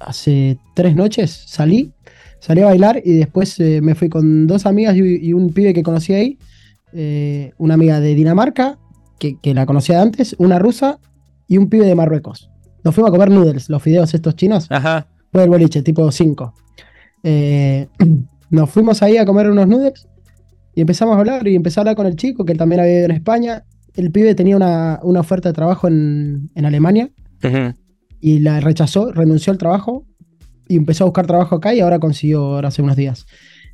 [0.00, 1.92] Hace tres noches salí,
[2.40, 5.72] salí a bailar y después eh, me fui con dos amigas y, y un pibe
[5.74, 6.38] que conocí ahí.
[6.92, 8.78] eh, una amiga de Dinamarca,
[9.18, 10.98] que, que la conocía de antes, una rusa
[11.48, 12.50] y un pibe de Marruecos.
[12.84, 14.66] Nos fuimos a comer noodles, los fideos estos chinos.
[14.70, 15.06] Ajá.
[15.32, 16.54] Fue el boliche, tipo 5.
[18.50, 20.06] nos fuimos ahí a comer unos noodles
[20.74, 23.04] y empezamos a hablar y empecé a hablar con el chico que también había ido
[23.06, 23.64] en España.
[23.94, 27.10] El pibe tenía una, una oferta de trabajo en, en Alemania
[28.20, 30.06] y la rechazó, renunció al trabajo
[30.68, 33.26] y empezó a buscar trabajo acá y ahora consiguió ahora hace unos días.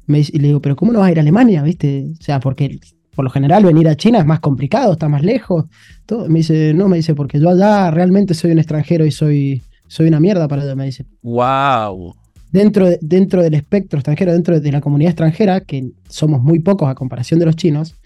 [0.06, 1.62] Me dice- y le digo, pero ¿cómo no vas a ir a Alemania?
[1.62, 2.06] ¿Viste?
[2.18, 2.78] O sea, porque
[3.14, 5.66] por lo general venir a China es más complicado, está más lejos.
[6.06, 6.28] Todo.
[6.28, 10.08] Me dice, no, me dice, porque yo allá realmente soy un extranjero y soy, soy
[10.08, 12.14] una mierda para ellos, me dice Wow.
[12.50, 16.88] dentro, de- dentro del espectro extranjero, dentro de la comunidad extranjera, que somos muy pocos
[16.88, 17.96] a comparación de los chinos,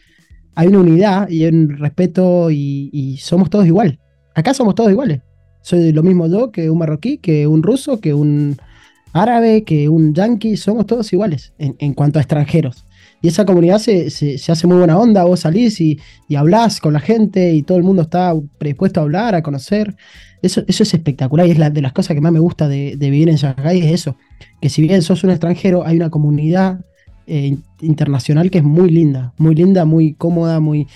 [0.54, 3.98] hay una unidad y un respeto y, y somos todos igual.
[4.34, 5.20] Acá somos todos iguales.
[5.62, 8.56] Soy lo mismo yo que un marroquí, que un ruso, que un
[9.16, 12.84] árabe, que un yanqui, somos todos iguales en, cuanto a extranjeros.
[13.22, 15.98] Y esa comunidad se, se- hace muy buena onda, vos salís y,
[16.28, 19.96] y hablás con la gente y todo el mundo está predispuesto a hablar, a conocer.
[20.42, 22.96] Eso, eso es espectacular y es la, de las cosas que más me gusta de,
[22.96, 24.16] de vivir en Shanghái, es eso,
[24.60, 26.80] que si bien sos un extranjero, hay una comunidad
[27.26, 30.86] eh, in- internacional que es muy linda, muy linda, muy cómoda, muy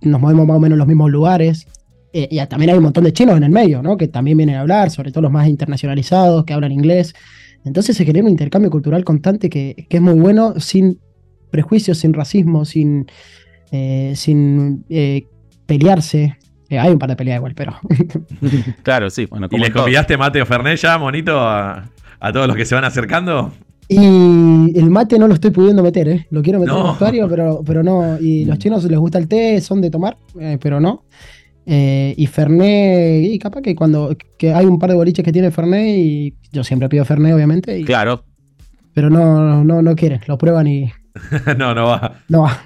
[0.00, 1.66] nos movemos más o menos en los mismos lugares.
[2.12, 3.96] Eh, y también hay un montón de chinos en el medio, ¿no?
[3.96, 7.14] Que también vienen a hablar, sobre todo los más internacionalizados, que hablan inglés.
[7.66, 10.98] Entonces se genera un intercambio cultural constante que, que es muy bueno, sin
[11.50, 13.06] prejuicios, sin racismo, sin,
[13.72, 15.26] eh, sin eh,
[15.66, 16.38] pelearse.
[16.68, 17.74] Eh, hay un par de peleas igual, pero
[18.82, 19.26] Claro, sí.
[19.26, 22.74] Bueno, ¿Y les convidaste mate o fernet ya, monito, a, a todos los que se
[22.74, 23.52] van acercando?
[23.88, 26.26] Y el mate no lo estoy pudiendo meter, ¿eh?
[26.30, 28.18] Lo quiero meter en el vestuario, pero, pero no.
[28.18, 31.04] Y los chinos les gusta el té, son de tomar, eh, pero no.
[31.66, 35.50] Eh, y Fernet, y capaz que cuando que hay un par de boliches que tiene
[35.50, 38.24] Fernet, y yo siempre pido Fernet, obviamente, y- Claro.
[38.94, 40.92] pero no, no, no quieren, lo prueban y
[41.58, 42.12] no, no va.
[42.28, 42.60] no va.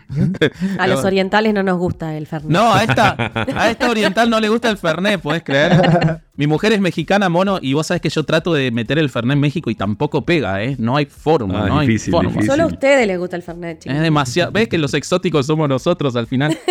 [0.79, 2.51] A los orientales no nos gusta el Fernet.
[2.51, 3.17] No, a esta,
[3.57, 6.21] a esta oriental no le gusta el Fernet, ¿podés creer?
[6.41, 9.35] Mi mujer es mexicana, mono, y vos sabés que yo trato de meter el Fernet
[9.35, 10.75] en México y tampoco pega, ¿eh?
[10.79, 12.31] No hay forma, Ah, no hay difícil, forma.
[12.31, 12.51] difícil.
[12.51, 13.95] Solo a ustedes les gusta el Fernet, chicos.
[13.95, 14.51] Es demasiado.
[14.51, 16.57] ¿Ves que los exóticos somos nosotros al final?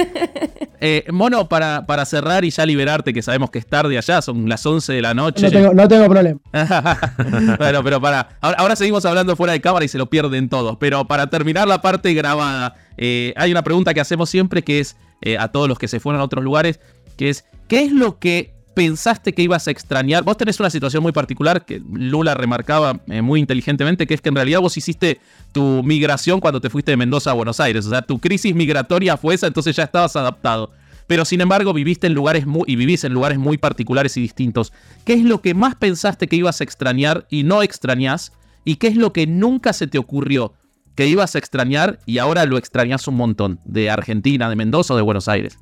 [0.81, 4.47] Eh, Mono, para, para cerrar y ya liberarte, que sabemos que es tarde allá, son
[4.47, 5.43] las 11 de la noche.
[5.47, 6.39] No tengo, no tengo problema.
[7.57, 8.29] bueno, pero para.
[8.39, 10.77] Ahora, ahora seguimos hablando fuera de cámara y se lo pierden todos.
[10.77, 14.95] Pero para terminar la parte grabada, eh, hay una pregunta que hacemos siempre que es
[15.21, 16.79] eh, a todos los que se fueron a otros lugares,
[17.17, 20.23] que es, ¿qué es lo que pensaste que ibas a extrañar?
[20.23, 24.29] Vos tenés una situación muy particular que Lula remarcaba eh, muy inteligentemente, que es que
[24.29, 25.19] en realidad vos hiciste
[25.51, 27.85] tu migración cuando te fuiste de Mendoza a Buenos Aires.
[27.85, 30.71] O sea, tu crisis migratoria fue esa, entonces ya estabas adaptado.
[31.07, 34.71] Pero sin embargo, viviste en lugares muy, y vivís en lugares muy particulares y distintos.
[35.05, 38.31] ¿Qué es lo que más pensaste que ibas a extrañar y no extrañás?
[38.63, 40.53] ¿Y qué es lo que nunca se te ocurrió
[40.93, 43.59] que ibas a extrañar y ahora lo extrañas un montón?
[43.65, 45.57] De Argentina, de Mendoza o de Buenos Aires.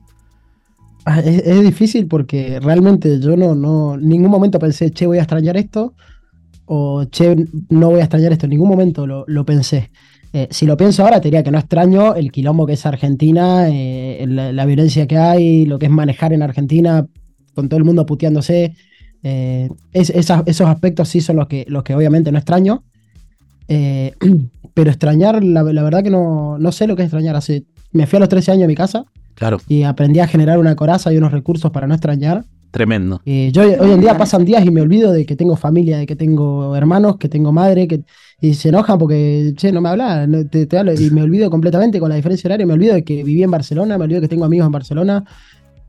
[1.10, 5.20] Ah, Es, es difícil porque realmente yo no, no, en ningún momento pensé, che, voy
[5.20, 5.93] a extrañar esto,
[6.65, 7.36] o che,
[7.70, 9.91] no voy a extrañar esto, en ningún momento lo, lo pensé.
[10.34, 13.70] Eh, si lo pienso ahora, te diría que no extraño el quilombo que es Argentina,
[13.70, 17.08] eh, la, la violencia que hay, lo que es manejar en Argentina,
[17.56, 18.76] con todo el mundo puteándose.
[19.24, 22.84] eh, es- esos aspectos sí son los que, los que obviamente no extraño.
[23.67, 24.13] Eh,
[24.74, 27.36] pero extrañar, la, la verdad que no, no sé lo que es extrañar.
[27.36, 29.06] Hace, me fui a los 13 años a mi casa
[29.38, 32.43] Claro, y aprendí a generar una coraza y unos recursos para no extrañar.
[32.71, 33.21] tremendo.
[33.26, 36.06] Eh, yo hoy en día pasan días y me olvido de que tengo familia, de
[36.06, 38.02] que tengo hermanos, que tengo madre, que
[38.41, 41.50] y se enojan porque, che, no me hablas, no te, te hablo, y me olvido
[41.50, 44.28] completamente con la diferencia horaria, me olvido de que viví en Barcelona, me olvido que
[44.28, 45.23] tengo amigos en Barcelona,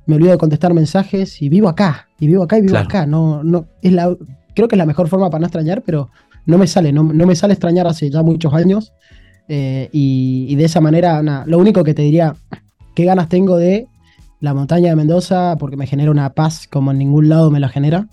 [0.07, 2.87] me olvido de contestar mensajes y vivo acá, y vivo acá y vivo Claro.
[2.87, 3.07] acá.
[3.07, 4.17] No, no, es la,
[4.55, 6.09] creo que es la mejor forma para no extrañar, pero
[6.47, 8.93] no me sale, no, no me sale extrañar hace ya muchos años.
[9.49, 12.35] eh, y, y de esa manera, lo único que te diría,
[12.99, 13.87] qué ganas tengo de
[14.41, 17.69] la montaña de Mendoza, porque me genera una paz como en ningún lado me la
[17.69, 18.09] genera.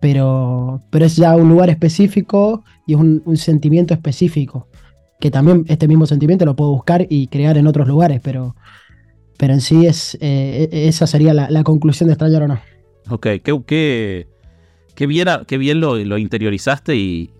[0.00, 4.68] Pero, pero es ya un lugar específico y es un, sentimiento específico.
[5.18, 8.54] Que también este mismo sentimiento lo puedo buscar y crear en otros lugares, pero,
[9.36, 12.60] pero en sí es eh, e- esa sería la, conclusión de extrañar o no.
[13.08, 14.28] Ok, qué, qué,
[14.94, 17.32] qué bien, qué bien lo, interiorizaste y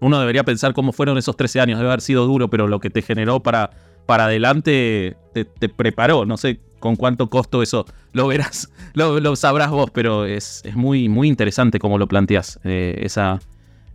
[0.00, 1.78] uno debería pensar cómo fueron esos 13 años.
[1.78, 3.70] Debe haber sido duro, pero lo que te generó para,
[4.10, 6.26] para adelante te, te preparó.
[6.26, 10.74] No sé con cuánto costo eso lo verás, lo, lo sabrás vos, pero es, es
[10.74, 12.58] muy, muy interesante cómo lo planteás.
[12.64, 13.38] eh, esa,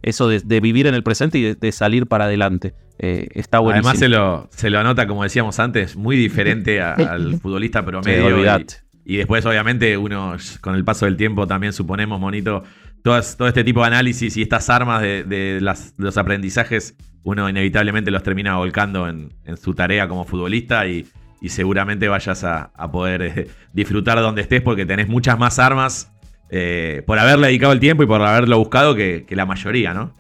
[0.02, 2.74] eso de, de vivir en el presente y de, de salir para adelante.
[3.00, 3.90] Eh, está buenísimo.
[3.90, 7.86] Además se lo, se lo anota, como decíamos antes, muy diferente a- al futbolista Sí,
[7.88, 8.30] promedio.
[8.30, 8.76] y- olvidate.
[9.04, 12.64] y, después, obviamente, uno con el paso del tiempo también suponemos, Monito,
[13.04, 16.96] todas- todo este tipo de análisis y estas armas de, de las- de los aprendizajes,
[17.26, 21.06] uno inevitablemente los termina volcando en, en su tarea como futbolista y,
[21.42, 26.12] y seguramente vayas a, a poder eh, disfrutar donde estés porque tenés muchas más armas
[26.50, 30.14] eh, por haberle dedicado el tiempo y por haberlo buscado que, que la mayoría, ¿no?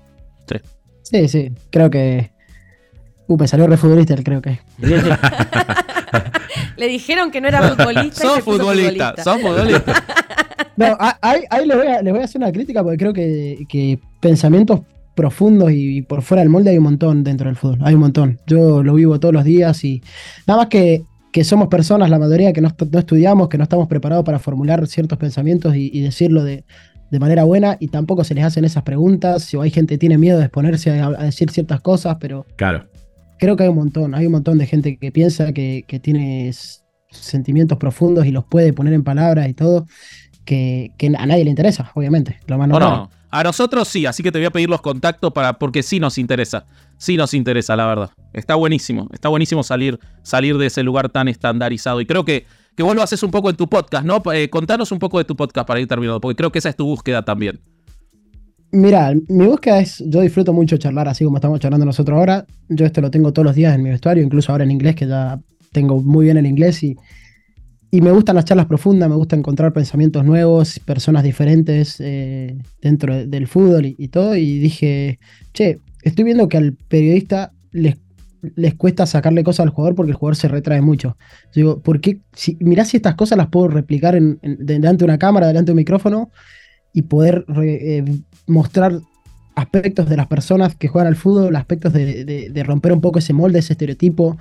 [1.03, 2.31] Sí, sí, creo que.
[3.27, 4.59] Uh, me salió re futbolista, creo que.
[6.77, 8.21] Le dijeron que no era futbolista.
[8.23, 10.03] Sos futbolista, sos futbolista.
[10.77, 13.65] No, ahí, ahí les, voy a, les voy a hacer una crítica porque creo que,
[13.69, 14.81] que pensamientos
[15.15, 17.79] profundos y, por fuera del molde hay un montón dentro del fútbol.
[17.81, 18.39] Hay un montón.
[18.47, 20.01] Yo lo vivo todos los días y
[20.45, 23.87] nada más que, que somos personas, la mayoría que no, no estudiamos, que no estamos
[23.87, 26.63] preparados para formular ciertos pensamientos y, y decirlo de,
[27.11, 29.53] de manera buena y tampoco se les hacen esas preguntas.
[29.53, 32.85] O hay gente que tiene miedo de exponerse a, a decir ciertas cosas, pero Claro.
[33.39, 34.15] creo que hay un montón.
[34.15, 36.51] Hay un montón de gente que piensa que, que tiene
[37.09, 39.85] sentimientos profundos y los puede poner en palabras y todo.
[40.45, 42.37] Que, que a nadie le interesa, obviamente.
[42.45, 43.09] Lo más No, normal.
[43.35, 46.17] A nosotros sí, así que te voy a pedir los contactos para, porque sí nos
[46.17, 46.67] interesa.
[46.97, 48.09] Sí nos interesa, la verdad.
[48.31, 49.09] Está buenísimo.
[49.11, 51.99] Está buenísimo salir, salir de ese lugar tan estandarizado.
[51.99, 52.45] Y creo que,
[52.77, 54.23] que vos lo haces un poco en tu podcast, ¿no?
[54.31, 56.77] Eh, contanos un poco de tu podcast para ir terminando, porque creo que esa es
[56.77, 57.59] tu búsqueda también.
[58.71, 62.45] Mira, mi búsqueda es, yo disfruto mucho charlar así como estamos charlando nosotros ahora.
[62.69, 65.07] Yo esto lo tengo todos los días en mi vestuario, incluso ahora en inglés, que
[65.07, 65.41] ya
[65.73, 66.95] tengo muy bien el inglés y,
[67.95, 73.15] y me gustan las charlas profundas, me gusta encontrar pensamientos nuevos, personas diferentes eh, dentro
[73.15, 74.35] de- del fútbol y, todo.
[74.35, 75.17] Y dije,
[75.53, 77.95] che, estoy viendo que al periodista les,
[78.41, 81.15] les cuesta sacarle cosas al jugador porque el jugador se retrae mucho.
[81.53, 82.19] Digo, ¿por qué?
[82.33, 85.77] Si, mirá si estas cosas las puedo replicar delante de una cámara, delante de un
[85.77, 86.31] micrófono
[86.91, 88.03] y poder eh,
[88.45, 88.99] mostrar
[89.55, 93.59] aspectos de las personas que juegan al fútbol, aspectos de romper un poco ese molde,
[93.59, 94.37] ese estereotipo,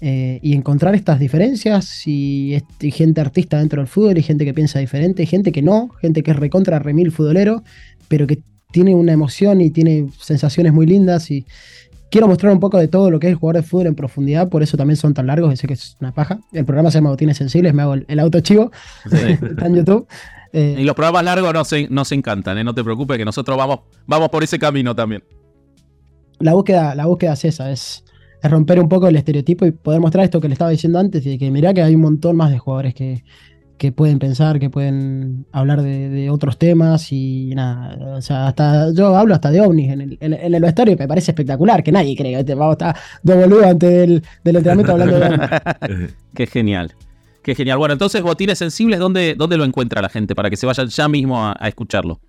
[0.00, 2.56] eh, y encontrar estas diferencias y,
[2.92, 6.22] gente artista dentro del fútbol y gente que piensa diferente, y gente que no, gente
[6.22, 7.62] que es recontra remil futbolero,
[8.08, 8.38] pero que
[8.70, 11.46] tiene una emoción y tiene sensaciones muy lindas y
[12.10, 14.48] quiero mostrar un poco de todo lo que es el jugador de fútbol en profundidad,
[14.48, 16.38] por eso también son tan largos, sé que es una paja.
[16.52, 18.70] El programa se llama Botines Sensibles, me hago el, el auto chivo,
[19.04, 20.06] está en YouTube.
[20.52, 22.64] Eh, Y los programas largos nos, en- nos encantan, ¿eh?
[22.64, 25.22] No te preocupes, que nosotros vamos, vamos por ese camino también.
[26.40, 28.04] la búsqueda, la búsqueda es esa, es,
[28.42, 31.24] es romper un poco el estereotipo y poder mostrar esto que le estaba diciendo antes,
[31.26, 33.24] y de que mirá que hay un montón más de jugadores que,
[33.78, 38.16] que pueden pensar, que pueden hablar de, de otros temas y nada.
[38.16, 40.96] O sea, hasta yo hablo hasta de ovnis en el, en, en el vestuario y
[40.96, 44.56] me parece espectacular, que nadie cree que vamos a estar dos boludos antes del, del
[44.56, 46.16] entrenamiento hablando de ovnis.
[46.34, 46.92] Qué genial.
[47.42, 47.78] Qué genial.
[47.78, 50.34] Bueno, entonces, Botines Sensibles, ¿dónde, dónde lo encuentra la gente?
[50.34, 52.20] Para que se vayan ya mismo a, a escucharlo.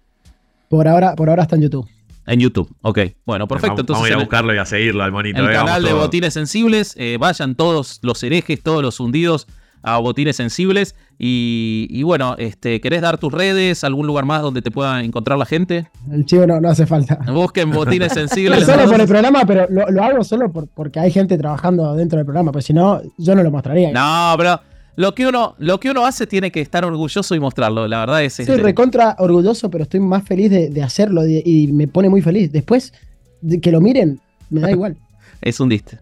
[0.69, 1.88] Por ahora, por ahora está en YouTube.
[2.30, 2.70] En YouTube.
[2.82, 3.00] Ok.
[3.26, 3.70] Bueno, perfecto.
[3.76, 5.39] Vamos, Entonces, vamos a ir a buscarlo y a seguirlo al monito.
[5.39, 5.94] el eh, canal de.
[5.94, 6.94] Botines Sensibles.
[6.98, 9.48] eh, vayan todos los herejes, todos los hundidos
[9.82, 10.96] a Botines Sensibles.
[11.18, 13.84] Y, y bueno, este, ¿querés dar tus redes?
[13.84, 15.89] ¿Algún lugar más donde te pueda encontrar la gente?
[16.12, 17.20] El chivo no, no hace falta.
[17.32, 18.65] Busquen Botines Sensibles.
[18.65, 22.18] solo por el programa, pero lo, lo hago solo por- porque hay gente trabajando dentro
[22.18, 23.92] del programa, pues si no, yo no lo mostraría.
[23.92, 24.60] No, pero
[25.00, 27.88] lo que uno, lo que uno hace tiene que estar orgulloso y mostrarlo.
[27.88, 31.42] La verdad es Soy este, recontra orgulloso, pero estoy más feliz de, de hacerlo y,
[31.46, 32.52] y me pone muy feliz.
[32.52, 32.92] Después
[33.40, 34.98] de que lo miren, me da igual.
[35.42, 35.94] es un dist.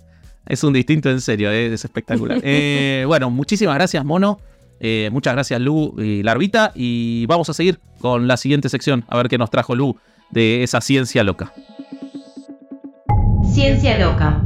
[0.48, 2.40] Es un distinto en serio, eh, es espectacular.
[2.44, 4.40] Eh, bueno, muchísimas gracias, Mono.
[4.80, 6.72] Eh, muchas gracias, Lu y Larvita.
[6.74, 9.96] Y vamos a seguir con la siguiente sección, a ver qué nos trajo Lu
[10.32, 11.54] de esa ciencia loca.
[13.54, 14.42] Ciencia loca.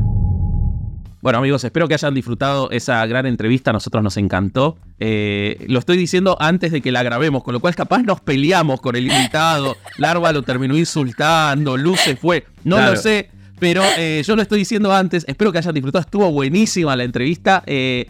[1.22, 4.78] Bueno amigos, espero que hayan disfrutado esa gran entrevista, a nosotros nos encantó.
[5.00, 8.82] Eh, lo estoy diciendo antes de que la grabemos, con lo cual capaz nos peleamos
[8.82, 12.94] con el invitado, Larva lo terminó insultando, Luz se fue, no Claro.
[12.94, 13.30] lo sé,
[13.60, 17.62] pero eh, yo lo estoy diciendo antes, espero que hayan disfrutado, estuvo buenísima la entrevista.
[17.68, 18.08] eh,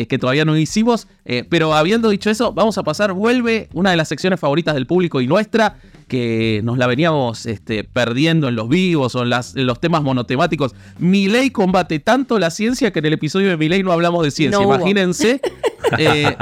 [0.00, 3.90] eh, que todavía no hicimos, eh, pero habiendo dicho eso, vamos a pasar, vuelve una
[3.90, 5.76] de las secciones favoritas del público y nuestra,
[6.08, 10.02] que nos la veníamos este, perdiendo en los vivos o en, las- en los temas
[10.02, 10.74] monotemáticos.
[10.98, 14.58] Milei combate tanto la ciencia que en el episodio de Milei no hablamos de ciencia,
[14.60, 15.40] No imagínense.
[15.98, 16.36] Eh,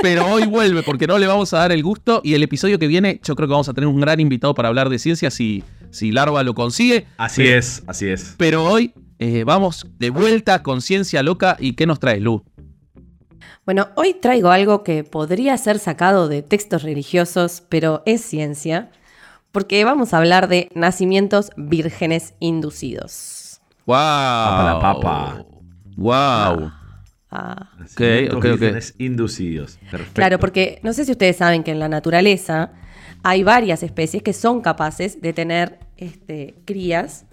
[0.00, 2.86] pero hoy vuelve porque no le vamos a dar el gusto y el episodio que
[2.86, 5.64] viene yo creo que vamos a tener un gran invitado para hablar de ciencia si,
[5.90, 7.06] si Larva lo consigue.
[7.16, 8.34] Así es, así es.
[8.36, 12.44] Pero hoy eh, vamos de vuelta con Ciencia Loca y ¿qué nos trae Lu?
[13.64, 18.90] Bueno, hoy traigo algo que podría ser sacado de textos religiosos, pero es ciencia,
[19.52, 23.60] porque vamos a hablar de nacimientos vírgenes inducidos.
[23.86, 23.96] ¡Wow!
[23.96, 25.44] Papa la papa.
[25.96, 26.72] ¡Wow!
[27.30, 28.50] Ah, Nacimientos ok, ok.
[28.60, 29.78] vírgenes inducidos.
[29.90, 30.12] Perfecto.
[30.14, 32.72] claro, porque no sé si ustedes saben que en la naturaleza
[33.22, 37.24] hay varias especies que son capaces de tener este, crías,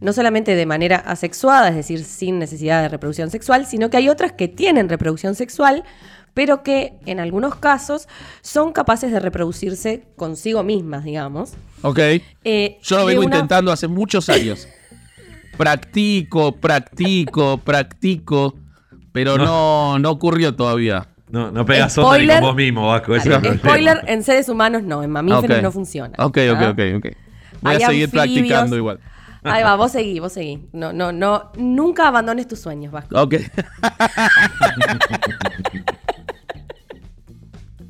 [0.00, 4.08] no solamente de manera asexuada, es decir, sin necesidad de reproducción sexual, sino que hay
[4.08, 5.82] otras que tienen reproducción sexual,
[6.34, 8.06] pero que en algunos casos
[8.42, 11.54] son capaces de reproducirse consigo mismas, digamos.
[11.82, 11.98] Ok.
[12.44, 14.68] Eh, Yo lo vengo una- intentando hace muchos años.
[15.56, 18.54] practico, practico, practico.
[19.12, 21.08] Pero no, no ocurrió todavía.
[21.30, 22.36] No, no pegas onda ni Spoiler.
[22.40, 23.16] con vos mismo, Vasco.
[23.16, 23.56] ese es.
[23.58, 26.14] Spoiler, en seres humanos no, en mamíferos no funciona.
[26.18, 27.06] Ok, ok, ok, ok.
[27.60, 28.10] Voy Hay a seguir anfibios.
[28.12, 29.00] practicando igual.
[29.50, 30.68] Ahí va, vos seguí, vos seguí.
[30.72, 33.20] No, no, no, nunca abandones tus sueños, Vasco.
[33.20, 33.34] Ok.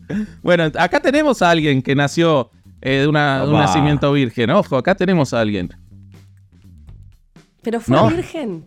[0.42, 4.50] bueno, acá tenemos a alguien que nació eh, de, una- de un nacimiento virgen.
[4.50, 5.70] Ojo, acá tenemos a alguien.
[7.62, 8.08] Pero fue ¿No?
[8.08, 8.64] virgen.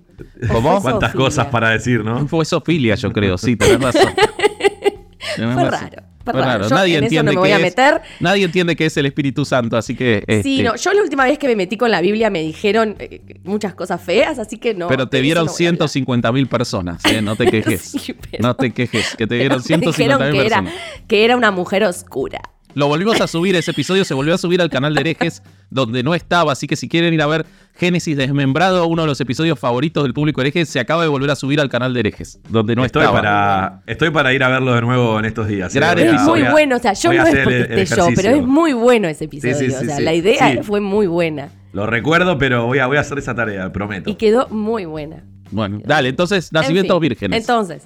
[0.51, 0.79] ¿Cómo?
[0.81, 2.27] Fue Cuántas cosas para decir, ¿no?
[2.27, 3.37] Fue Sofilia, yo creo.
[3.37, 4.13] Sí, tenés razón.
[5.35, 5.89] Tenés Fue razón.
[5.91, 6.03] raro.
[6.25, 6.67] Raro.
[6.69, 7.75] Yo Nadie en eso entiende no me voy es-.
[8.19, 10.23] Nadie entiende que es el Espíritu Santo, así que.
[10.43, 12.95] Sí, este, no, yo la última vez que me metí con la Biblia me dijeron
[12.99, 14.87] eh, muchas cosas feas, así que no.
[14.87, 15.89] pero te vieron no voy a hablar.
[15.89, 17.21] 150 mil personas, ¿eh?
[17.21, 17.81] No te quejes.
[17.81, 20.73] Sí, pero- No te quejes, que te vieron Me dijeron 150 mil que era, personas.
[21.07, 22.41] que era una mujer oscura.
[22.73, 26.03] Lo volvimos a subir, ese episodio se volvió a subir al canal de herejes, donde
[26.03, 29.59] no estaba, así que si quieren ir a ver Génesis Desmembrado, uno de los episodios
[29.59, 32.75] favoritos del público hereje, se acaba de volver a subir al canal de herejes, donde
[32.75, 33.17] no estoy, estaba.
[33.21, 35.75] para, estoy para ir a verlo de nuevo en estos días.
[35.75, 35.79] ¿eh?
[35.83, 38.43] A- Es muy a- bueno, o sea, yo no es porque esté yo, pero es
[38.45, 39.55] muy bueno ese episodio.
[39.55, 40.03] sí, o sí, sea, sí.
[40.03, 40.59] la idea Sí.
[40.63, 44.09] fue muy buena Lo recuerdo, pero voy a, voy a hacer esa tarea, prometo.
[44.09, 45.23] y quedó muy buena.
[45.51, 47.41] Bueno, dale, entonces, nacimientos En fin, vírgenes.
[47.41, 47.83] Entonces,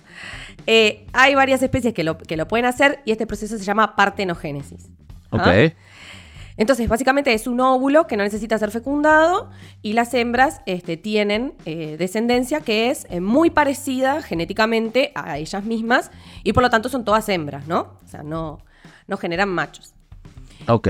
[0.68, 3.96] eh, hay varias especies que lo, que lo pueden hacer y este proceso se llama
[3.96, 4.88] partenogénesis.
[5.32, 5.42] ok.
[5.42, 5.70] ¿ah?
[6.58, 9.50] Entonces, básicamente es un óvulo que no necesita ser fecundado
[9.82, 15.66] y las hembras este, tienen eh, descendencia que es eh, muy parecida genéticamente a ellas
[15.66, 16.12] mismas
[16.44, 17.98] y por lo tanto son todas hembras, ¿no?
[18.06, 18.60] O sea, no,
[19.08, 19.94] no generan machos.
[20.68, 20.88] Ok.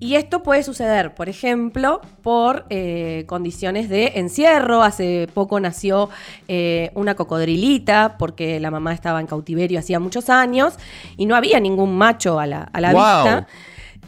[0.00, 4.82] Y esto puede suceder, por ejemplo, por eh, condiciones de encierro.
[4.84, 6.08] Hace poco nació
[6.46, 10.74] eh, una cocodrilita porque la mamá estaba en cautiverio hacía muchos años
[11.16, 13.00] y no había ningún macho a la, a la Wow.
[13.02, 13.46] vista.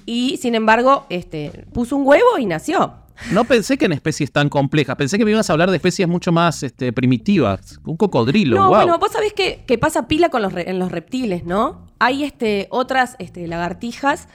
[0.06, 2.94] Y sin embargo, este, puso un huevo y nació.
[3.32, 6.08] No pensé que en especies tan complejas, pensé que me ibas a hablar de especies
[6.08, 7.78] mucho más este, primitivas.
[7.84, 8.76] Un cocodrilo, No, wow.
[8.76, 11.86] bueno, vos sabés que, que pasa pila con los re- en los reptiles, ¿no?
[11.98, 14.26] Hay este, otras este, lagartijas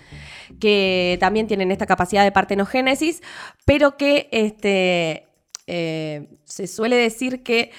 [0.59, 3.21] que también tienen esta capacidad de partenogénesis,
[3.65, 5.27] pero que este,
[5.67, 7.71] eh, se suele decir que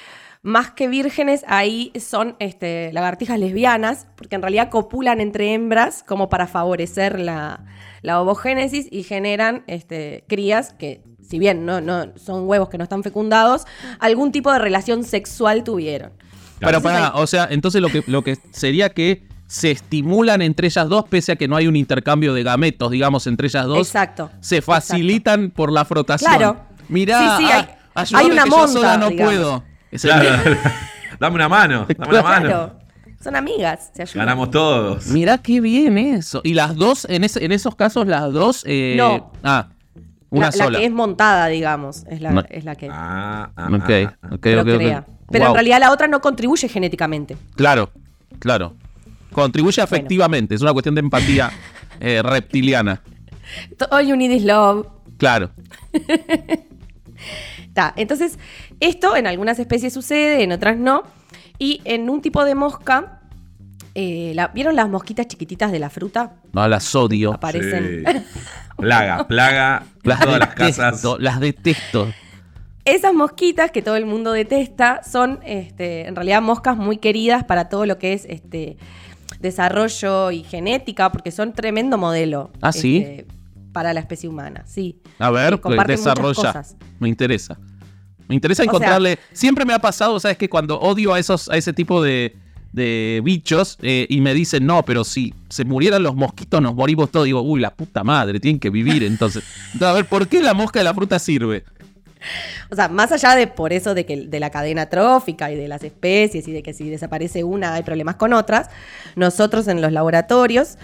[0.42, 6.28] más que vírgenes, ahí son este, lagartijas lesbianas, porque en realidad copulan entre hembras como
[6.28, 7.64] para favorecer la,
[8.02, 12.84] la ovogénesis y generan este, crías que, si bien no, no son huevos que no
[12.84, 13.64] están fecundados,
[13.98, 16.12] algún tipo de relación sexual tuvieron.
[16.60, 20.66] Pero Entonces para, o sea, entonces lo que, lo que sería que se estimulan entre
[20.68, 23.78] ellas dos, pese a que no hay un intercambio de gametos, digamos, entre ellas dos.
[23.78, 24.30] Exacto.
[24.40, 26.30] Se facilitan por la frotación.
[26.36, 26.56] Claro.
[26.88, 27.68] Mirá, Sí, sí, ah,
[28.14, 29.32] hay- una que yo monta, sola no digamos.
[29.34, 29.64] puedo.
[29.90, 30.56] Es el- Claro.
[31.20, 32.46] dame una mano, dame una mano.
[32.46, 32.78] Claro.
[33.22, 34.26] Son amigas, se ayudan.
[34.26, 35.06] Ganamos todos.
[35.08, 36.40] Mirá qué bien eso.
[36.44, 38.62] Y las dos, en, esos casos, las dos.
[38.66, 39.32] eh, No.
[39.42, 39.68] Ah,
[40.30, 40.70] una la, sola.
[40.70, 42.42] La que es montada, digamos, es la, No.
[42.50, 44.26] es la que Ah, ah, Ok, ah, ah.
[44.32, 44.98] ok, ok, procrea.
[45.08, 45.14] ok.
[45.30, 45.50] Pero Wow.
[45.50, 47.36] en realidad la otra no contribuye genéticamente.
[47.56, 47.90] Claro,
[48.38, 48.74] claro.
[49.32, 50.54] Contribuye afectivamente.
[50.54, 51.50] Es una cuestión de empatía
[52.00, 53.02] eh, reptiliana.
[53.90, 54.86] All you need is love.
[55.18, 55.50] Claro.
[57.74, 58.38] Ta, Entonces,
[58.80, 61.02] esto en algunas especies sucede, en otras no.
[61.58, 63.20] Y en un tipo de mosca,
[63.94, 66.34] eh, la- ¿vieron las mosquitas chiquititas de la fruta?
[66.52, 67.32] No las odio.
[67.34, 68.04] Aparecen.
[68.06, 68.20] Sí.
[68.76, 69.84] Plaga, plaga.
[70.02, 71.16] Las todas las detesto, casas.
[71.20, 72.12] las detesto.
[72.84, 77.70] Esas mosquitas que todo el mundo detesta son este, en realidad moscas muy queridas para
[77.70, 78.76] todo lo que es este,
[79.40, 82.50] desarrollo y genética, porque son tremendo modelo.
[82.60, 82.98] Ah, ¿sí?
[82.98, 83.26] este,
[83.72, 85.00] para la especie humana, sí.
[85.18, 86.62] A ver, desarrolla.
[86.98, 87.58] Me interesa.
[88.28, 89.18] Me interesa sea- encontrarle.
[89.32, 90.36] Siempre me ha pasado, ¿sabes?
[90.38, 92.34] Que cuando odio a esos, a ese tipo de,
[92.72, 97.10] de bichos eh, y me dicen, no, pero si se murieran los mosquitos, nos morimos
[97.10, 97.26] todos.
[97.26, 99.44] Digo, uy, la puta madre, tienen que vivir entonces.
[99.74, 101.64] Entonces, a ver, ¿por qué la mosca de la fruta sirve?
[102.70, 105.68] O sea, más allá de por eso de que de la cadena trófica y de
[105.68, 108.68] las especies y de que si desaparece una hay problemas con otras,
[109.14, 110.78] nosotros en los laboratorios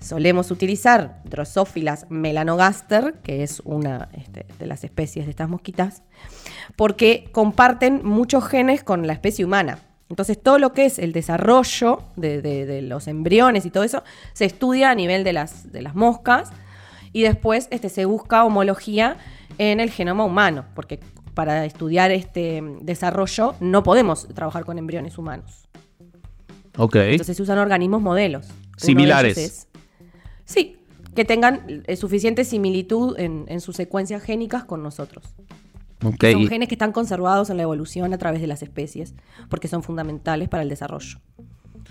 [0.00, 6.02] solemos utilizar Drosophila melanogaster, que es una este, de las especies de estas mosquitas,
[6.76, 9.78] porque comparten muchos genes con la especie humana.
[10.08, 14.44] Entonces, todo lo que es el desarrollo de, de- los embriones y todo eso se
[14.44, 16.50] estudia a nivel de las, de las moscas
[17.12, 19.16] y después este, se busca homología
[19.58, 21.00] en el genoma humano, porque
[21.34, 25.68] para estudiar este desarrollo no podemos trabajar con embriones humanos.
[26.78, 26.96] Ok.
[26.96, 28.48] Entonces se usan organismos modelos.
[28.76, 29.38] Similares.
[29.38, 29.68] es-
[30.44, 30.78] sí,
[31.14, 35.24] que tengan eh, suficiente similitud en, en sus secuencias génicas con nosotros.
[36.04, 36.24] ok.
[36.32, 39.14] Son genes que están conservados en la evolución a través de las especies,
[39.48, 41.18] porque son fundamentales para el desarrollo.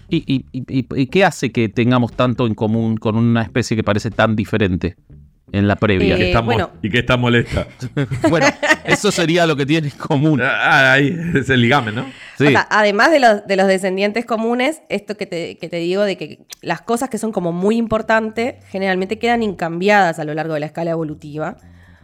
[0.09, 3.76] ¿Y, y- y- y- y qué hace que tengamos tanto en común con una especie
[3.76, 4.97] que parece tan diferente
[5.57, 6.15] en la previa?
[6.15, 6.71] Y que Eh, está bueno.
[6.81, 7.67] Y que está molesta.
[8.29, 8.47] bueno,
[8.83, 10.41] eso sería lo que tiene en común.
[10.41, 12.05] Ah, ahí es el ligamen, ¿no?
[12.37, 12.47] Sí.
[12.47, 16.03] O sea, además de los, de los descendientes comunes, esto que te, que te digo
[16.03, 20.53] de que las cosas que son como muy importantes generalmente quedan incambiadas a lo largo
[20.53, 21.57] de la escala evolutiva.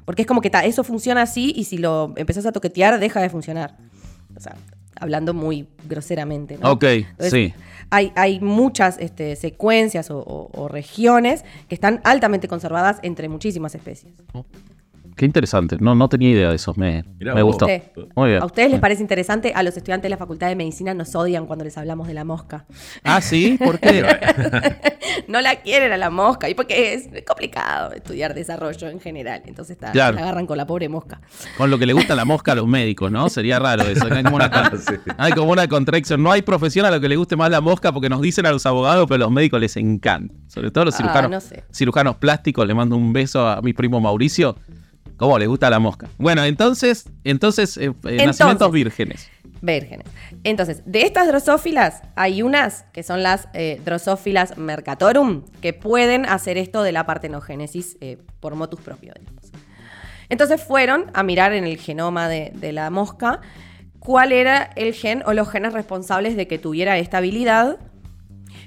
[0.06, 3.22] Porque es como que ta, eso funciona así y si lo empezás a toquetear deja
[3.22, 3.78] de funcionar.
[4.36, 4.56] O sea,
[5.00, 6.58] hablando muy groseramente.
[6.58, 6.72] ¿no?
[6.72, 6.86] Ok,
[7.20, 7.54] sí.
[7.92, 13.76] Hay, hay muchas este, secuencias o, o- o regiones que están altamente conservadas entre muchísimas
[13.76, 14.14] especies.
[15.16, 15.78] Qué interesante.
[15.80, 16.74] No, no tenía idea de eso.
[16.78, 17.66] Me, Mirá me gustó.
[17.66, 17.84] Usted.
[18.16, 18.42] Muy bien.
[18.42, 19.52] ¿A ustedes les parece interesante?
[19.56, 22.24] A los estudiantes de la Facultad de Medicina nos odian cuando les hablamos de la
[22.24, 22.66] mosca.
[23.04, 24.04] Ah, sí, ¿por qué?
[25.28, 29.42] no la quieren a la mosca y porque es complicado estudiar desarrollo en general.
[29.46, 30.16] Entonces está, Claro.
[30.16, 31.22] la agarran con la pobre mosca.
[31.58, 33.30] Con lo que le gusta la mosca a los médicos, ¿no?
[33.30, 34.06] Sería raro eso.
[34.12, 34.94] Hay como una, Sí.
[35.18, 36.24] hay como una contradicción.
[36.24, 38.52] No hay profesión a lo que le guste más la mosca porque nos dicen a
[38.52, 40.34] los abogados, pero a los médicos les encanta.
[40.48, 41.64] Sobre todo los Ah, cirujanos, no sé.
[41.74, 42.66] cirujanos plásticos.
[42.68, 44.56] Le mando un beso a mi primo Mauricio.
[45.22, 46.10] ¿Cómo le gusta la mosca?
[46.18, 49.30] Bueno, entonces, entonces, eh, eh, nacimientos vírgenes.
[49.62, 50.08] Vírgenes.
[50.44, 56.58] Entonces, de estas drosófilas, hay unas que son las eh, drosófilas mercatorum, que pueden hacer
[56.58, 59.52] esto de la partenogénesis eh, por motus propio, digamos.
[60.30, 63.42] Entonces fueron a mirar en el genoma de, de la mosca
[64.00, 67.78] cuál era el gen o los genes responsables de que tuviera esta habilidad.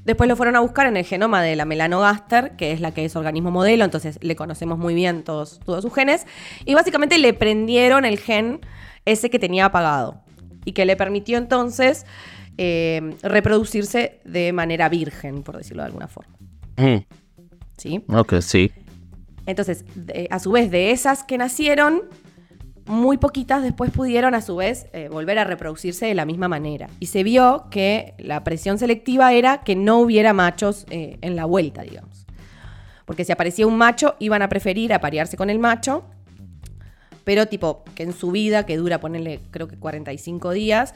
[0.05, 3.05] Después lo fueron a buscar en el genoma de la melanogaster, que es la que
[3.05, 6.27] es organismo modelo, entonces le conocemos muy bien todos, todos sus genes.
[6.67, 8.61] Y básicamente le prendieron el gen
[9.07, 10.21] ese que tenía apagado.
[10.67, 12.05] Y que le permitió entonces
[12.59, 16.35] eh, reproducirse de manera virgen, por decirlo de alguna forma.
[16.77, 16.99] Mm,
[17.77, 18.05] ¿Sí?
[18.09, 18.71] ok, sí.
[19.47, 22.03] Entonces, de- a su vez, de esas que nacieron,
[22.87, 26.89] muy poquitas después pudieron a su vez eh, volver a reproducirse de la misma manera.
[27.01, 31.47] Y se vio que la presión selectiva era que no hubiera machos eh, en la
[31.47, 32.26] vuelta, digamos.
[33.05, 36.05] Porque si aparecía un macho, iban a preferir aparearse con el macho,
[37.24, 40.95] pero tipo, que en su vida, que dura, ponerle creo que 45 días,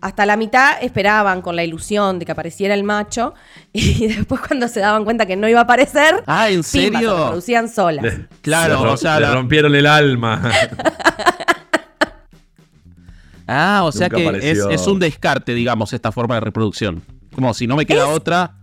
[0.00, 3.34] hasta la mitad esperaban con la ilusión de que apareciera el macho
[3.72, 6.80] y después cuando se daban cuenta que no iba a aparecer, Ah, ¿en pimba, se
[6.80, 7.16] serio?
[7.18, 8.04] reproducían solas.
[8.04, 10.50] Le- Claro, o sea, le la- rompieron el alma.
[13.50, 14.70] Ah, o sea Nunca que es, apareció.
[14.70, 17.02] es un descarte, digamos, esta forma de reproducción.
[17.34, 18.54] Como si no me queda otra.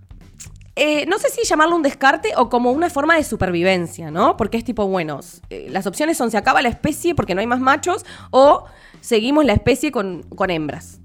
[0.75, 4.37] Eh, no sé si llamarlo un descarte o como una forma de supervivencia, ¿no?
[4.37, 7.47] Porque es tipo, bueno, eh, las opciones son se acaba la especie porque no hay
[7.47, 8.65] más machos o
[9.01, 10.99] seguimos la especie con, con hembras.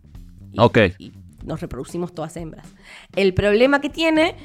[0.53, 0.79] Y- Ok.
[0.99, 2.67] Y nos reproducimos todas hembras.
[3.17, 4.37] El problema que tiene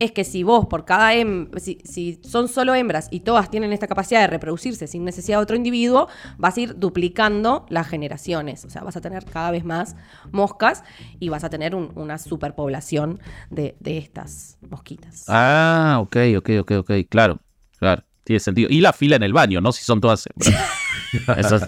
[0.00, 3.72] es que si vos por cada hembra, si, si son solo hembras y todas tienen
[3.72, 6.08] esta capacidad de reproducirse sin necesidad de otro individuo,
[6.38, 8.64] vas a ir duplicando las generaciones.
[8.64, 9.94] O sea, vas a tener cada vez más
[10.32, 10.82] moscas
[11.20, 15.26] y vas a tener un- una superpoblación de, de estas mosquitas.
[15.28, 16.90] Ah, ok, ok, ok, ok.
[17.08, 17.38] Claro,
[17.78, 18.02] claro.
[18.24, 18.68] Tiene sentido.
[18.70, 19.70] Y la fila en el baño, ¿no?
[19.70, 20.52] Si son todas hembras.
[21.36, 21.62] Eso es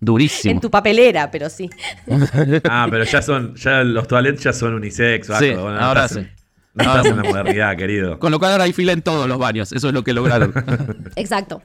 [0.00, 0.52] durísimo.
[0.54, 1.70] En tu papelera, pero sí.
[2.68, 5.44] Ah, pero ya son, ya los toilets ya son unisex, Vasco.
[5.44, 6.30] Sí, Bueno, no ahora estás en- sí.
[6.74, 8.18] No Ahora estás en la modernidad, querido.
[8.18, 9.70] Con lo cual ahora hay fila en todos los baños.
[9.70, 10.52] Eso es lo que lograron.
[11.16, 11.62] Exacto.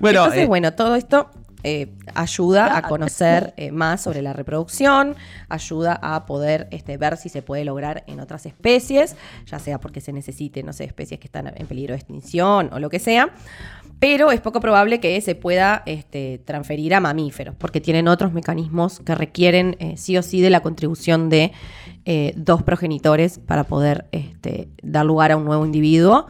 [0.00, 1.30] bueno, Entonces, eh, bueno, todo esto
[1.68, 5.16] eh, ayuda a conocer eh, más sobre la reproducción,
[5.48, 10.00] ayuda a poder este, ver si se puede lograr en otras especies, ya sea porque
[10.00, 13.30] se necesite, no sé, especies que están en peligro de extinción o lo que sea.
[13.98, 19.00] Pero es poco probable que se pueda este, transferir a mamíferos, porque tienen otros mecanismos
[19.00, 21.50] que requieren eh, sí o sí de la contribución de
[22.36, 26.28] dos progenitores para poder este, dar lugar a un nuevo individuo.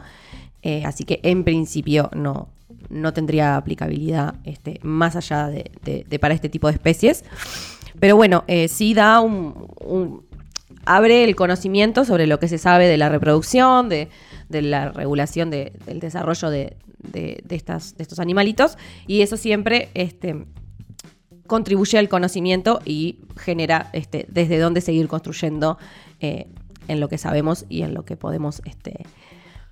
[0.83, 2.49] Así que en principio no,
[2.89, 5.69] no tendría aplicabilidad este, más allá de,
[6.19, 7.23] para este tipo de especies.
[7.99, 10.23] Pero bueno, eh, sí da un,
[10.85, 14.09] abre el conocimiento sobre lo que se sabe de la reproducción, de,
[14.49, 18.77] de la regulación de- del desarrollo de, de- de estas, de estos animalitos.
[19.07, 20.45] Y eso siempre este,
[21.47, 25.77] contribuye al conocimiento y genera este, desde dónde seguir construyendo
[26.19, 26.47] eh,
[26.87, 29.05] en lo que sabemos y en lo que podemos este,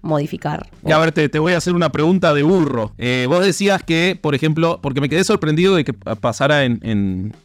[0.06, 0.70] modificar.
[0.88, 2.94] Y a ver, te, voy a hacer una pregunta de burro.
[2.98, 6.80] Eh, vos decías que, por ejemplo, porque me quedé sorprendido de que pa- pasara en,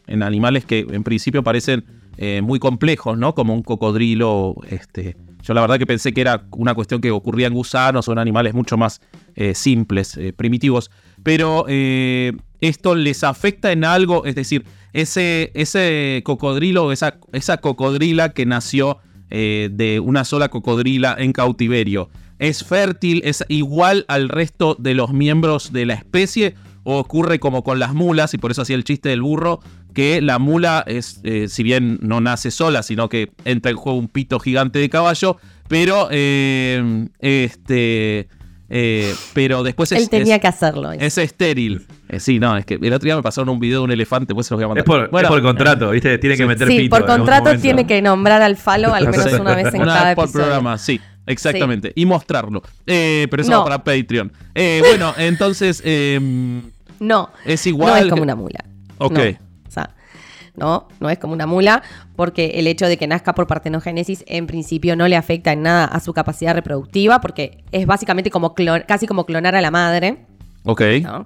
[0.07, 1.83] en- animales que en principio parecen
[2.17, 3.33] eh, muy complejos, ¿no?
[3.33, 4.55] Como un cocodrilo.
[4.69, 5.17] Este.
[5.43, 8.19] Yo la verdad que pensé que era una cuestión que ocurría en gusanos o en
[8.19, 9.01] animales mucho más
[9.35, 10.91] eh, simples, primitivos.
[11.23, 18.45] Pero esto les afecta en algo, es decir, ese, ese cocodrilo, esa, esa cocodrila que
[18.45, 18.99] nació
[19.29, 22.09] de una sola cocodrila en cautiverio.
[22.41, 23.21] ¿Es fértil?
[23.23, 26.55] ¿Es igual al resto de los miembros de la especie?
[26.83, 29.59] ¿O ocurre como con las mulas, y por eso hacía el chiste del burro,
[29.93, 33.99] que la mula es, eh, si bien no nace sola, sino que entra en juego
[33.99, 35.37] un pito gigante de caballo,
[35.67, 38.27] pero eh, este
[38.73, 40.91] eh, pero después es, Él tenía es- que hacerlo.
[40.93, 41.85] es estéril.
[42.07, 44.33] Eh, sí, no, es que el otro día me pasaron un video de un elefante,
[44.33, 44.83] pues se los voy a mandar.
[44.83, 46.17] Es por, Bueno, es por contrato, ¿viste?
[46.17, 46.95] Tiene que meter sí, pito.
[46.97, 49.35] por contrato tiene que nombrar al falo al menos Sí.
[49.35, 50.45] una vez en Una cada vez por episodio.
[50.45, 50.99] programa, sí.
[51.31, 51.91] Exactamente.
[51.95, 52.61] Y mostrarlo.
[52.85, 53.59] Eh, pero eso No.
[53.59, 54.31] va para Patreon.
[54.55, 56.61] Eh, bueno, entonces em,
[56.99, 57.91] No, es igual.
[57.93, 58.63] no es como una mula.
[58.97, 59.13] Ok.
[59.17, 59.21] No.
[59.67, 59.95] O sea,
[60.55, 61.81] no, no es como una mula,
[62.15, 65.85] porque el hecho de que nazca por partenogénesis en principio no le afecta en nada
[65.85, 70.17] a su capacidad reproductiva, porque es básicamente como clon- casi como clonar a la madre.
[70.63, 70.81] Ok.
[71.03, 71.25] ¿no?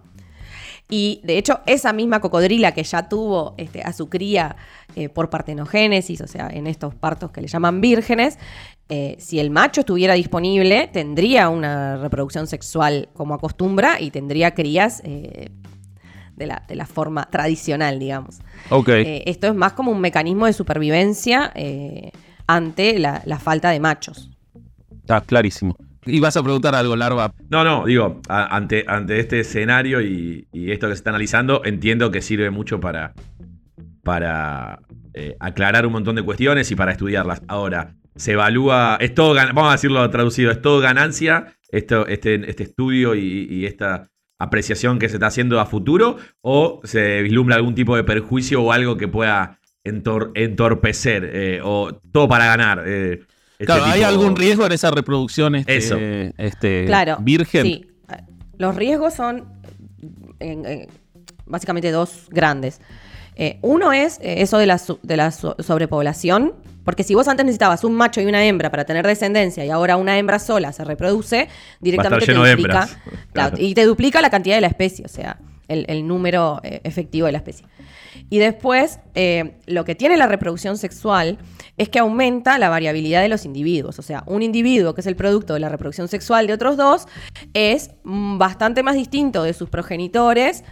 [0.87, 4.55] Y de hecho, esa misma cocodrila que ya tuvo este, a su cría
[4.95, 8.37] eh, por partenogénesis, o sea, en estos partos que le llaman vírgenes,
[8.89, 15.01] eh, si el macho estuviera disponible, tendría una reproducción sexual como acostumbra y tendría crías
[15.03, 15.49] eh,
[16.35, 18.39] de, la, de la forma tradicional, digamos.
[18.69, 18.89] Ok.
[18.89, 22.11] Eh, esto es más como un mecanismo de supervivencia eh,
[22.47, 24.29] ante la, la falta de machos.
[25.01, 25.75] Está clarísimo.
[26.07, 27.33] Y vas a preguntar algo, Larva.
[27.49, 31.63] No, no, digo, a- ante, ante este escenario y, y esto que se está analizando,
[31.65, 33.13] entiendo que sirve mucho para,
[34.03, 34.79] para
[35.15, 37.41] eh, aclarar un montón de cuestiones y para estudiarlas.
[37.47, 42.63] Ahora, se evalúa, es todo, vamos a decirlo traducido, es todo ganancia esto, este, este
[42.63, 44.09] estudio y, y esta
[44.39, 48.71] apreciación que se está haciendo a futuro o se vislumbra algún tipo de perjuicio o
[48.71, 52.83] algo que pueda entor- entorpecer eh, o todo para ganar.
[52.85, 53.21] eh,
[53.57, 55.97] este Claro, ¿hay tipo- algún riesgo en esa reproducción este, Eso.
[56.37, 57.17] este, Claro.
[57.21, 57.63] virgen?
[57.63, 57.85] Sí.
[58.57, 59.45] Los riesgos son
[60.39, 60.87] en- en-
[61.45, 62.79] básicamente dos grandes.
[63.35, 66.53] Eh, uno es eso de la, de la so- sobrepoblación,
[66.85, 69.97] porque si vos antes necesitabas un macho y una hembra para tener descendencia y ahora
[69.97, 71.49] una hembra sola se reproduce,
[71.81, 72.87] directamente te duplica.
[73.33, 76.79] Claro, y te duplica la cantidad de la especie, o sea, el, el número eh,
[76.83, 77.65] efectivo de la especie.
[78.29, 81.37] Y después, eh, lo que tiene la reproducción sexual
[81.77, 83.99] es que aumenta la variabilidad de los individuos.
[83.99, 87.07] O sea, un individuo que es el producto de la reproducción sexual de otros dos
[87.53, 90.63] es mm, bastante más distinto de sus progenitores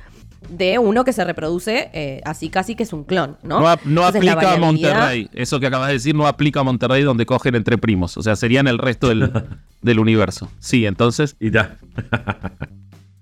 [0.50, 3.60] de uno que se reproduce eh, así casi que es un clon, ¿no?
[3.60, 5.30] No, Entonces, aplica a Monterrey.
[5.34, 8.18] Eso que acabas de decir no aplica a Monterrey donde cogen entre primos.
[8.18, 9.32] O sea, serían el resto del,
[9.82, 10.50] del universo.
[10.60, 11.36] Sí, entonces.
[11.40, 11.78] Y ta.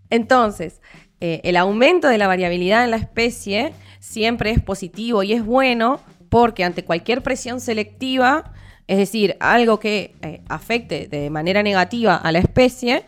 [0.10, 0.82] Entonces,
[1.22, 6.02] eh, el aumento de la variabilidad en la especie siempre es positivo y es bueno
[6.30, 8.54] porque ante cualquier presión selectiva,
[8.88, 13.04] es decir, algo que eh, afecte de manera negativa a la especie,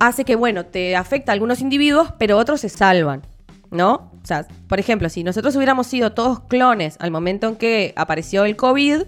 [0.00, 3.22] hace que, bueno, te afecta a algunos individuos, pero otros se salvan,
[3.70, 4.10] ¿no?
[4.22, 8.44] O sea, por ejemplo, si nosotros hubiéramos sido todos clones al momento en que apareció
[8.44, 9.02] el COVID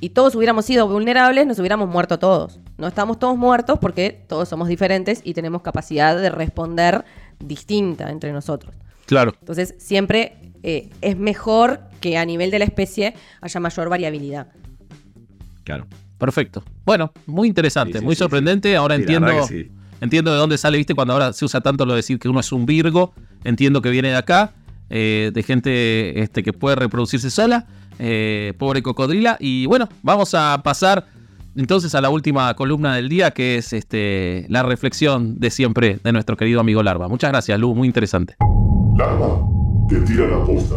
[0.00, 2.60] y todos hubiéramos sido vulnerables, nos hubiéramos muerto todos.
[2.76, 7.04] No estamos todos muertos porque todos somos diferentes y tenemos capacidad de responder
[7.38, 8.74] distinta entre nosotros.
[9.06, 9.34] Claro.
[9.40, 14.48] Entonces, siempre eh, es mejor que a nivel de la especie haya mayor variabilidad.
[15.64, 15.86] Claro.
[16.18, 16.62] Perfecto.
[16.84, 18.76] Bueno, muy interesante, Sí, sí, muy sí, sorprendente.
[18.76, 19.32] Ahora entiendo.
[20.02, 22.40] Entiendo de dónde sale, viste, cuando ahora se usa tanto lo de decir que uno
[22.40, 23.14] es un Virgo.
[23.44, 24.52] Entiendo que viene de acá,
[24.90, 27.66] eh, de gente este, que puede reproducirse sola.
[27.98, 29.36] eh, pobre cocodrila.
[29.40, 31.06] Y bueno, vamos a pasar
[31.56, 36.12] entonces a la última columna del día, que es este, la reflexión de siempre de
[36.12, 37.08] nuestro querido amigo Larva.
[37.08, 38.36] Muchas gracias, Lu, muy interesante.
[38.96, 39.40] Larva
[39.88, 40.76] te tira la posta.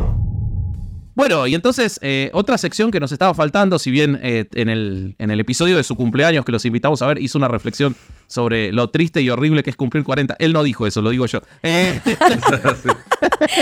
[1.16, 5.16] Bueno, y entonces eh, otra sección que nos estaba faltando, si bien eh, en, el,
[5.18, 7.96] en el episodio de su cumpleaños que los invitamos a ver, hizo una reflexión
[8.28, 10.36] sobre lo triste y horrible que es cumplir 40.
[10.40, 11.42] Él no dijo eso, lo digo yo.
[11.64, 12.00] Eh,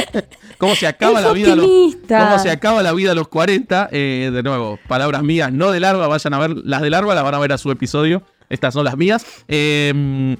[0.57, 2.25] ¿Cómo se acaba la vida a los, optimista.
[2.25, 3.89] cómo se acaba la vida a los 40?
[3.91, 7.23] Eh, de nuevo, palabras mías, no de Larva, vayan a ver las de Larva, las
[7.23, 8.23] van a ver a su episodio.
[8.49, 9.25] Estas son las mías.
[9.47, 10.35] Eh,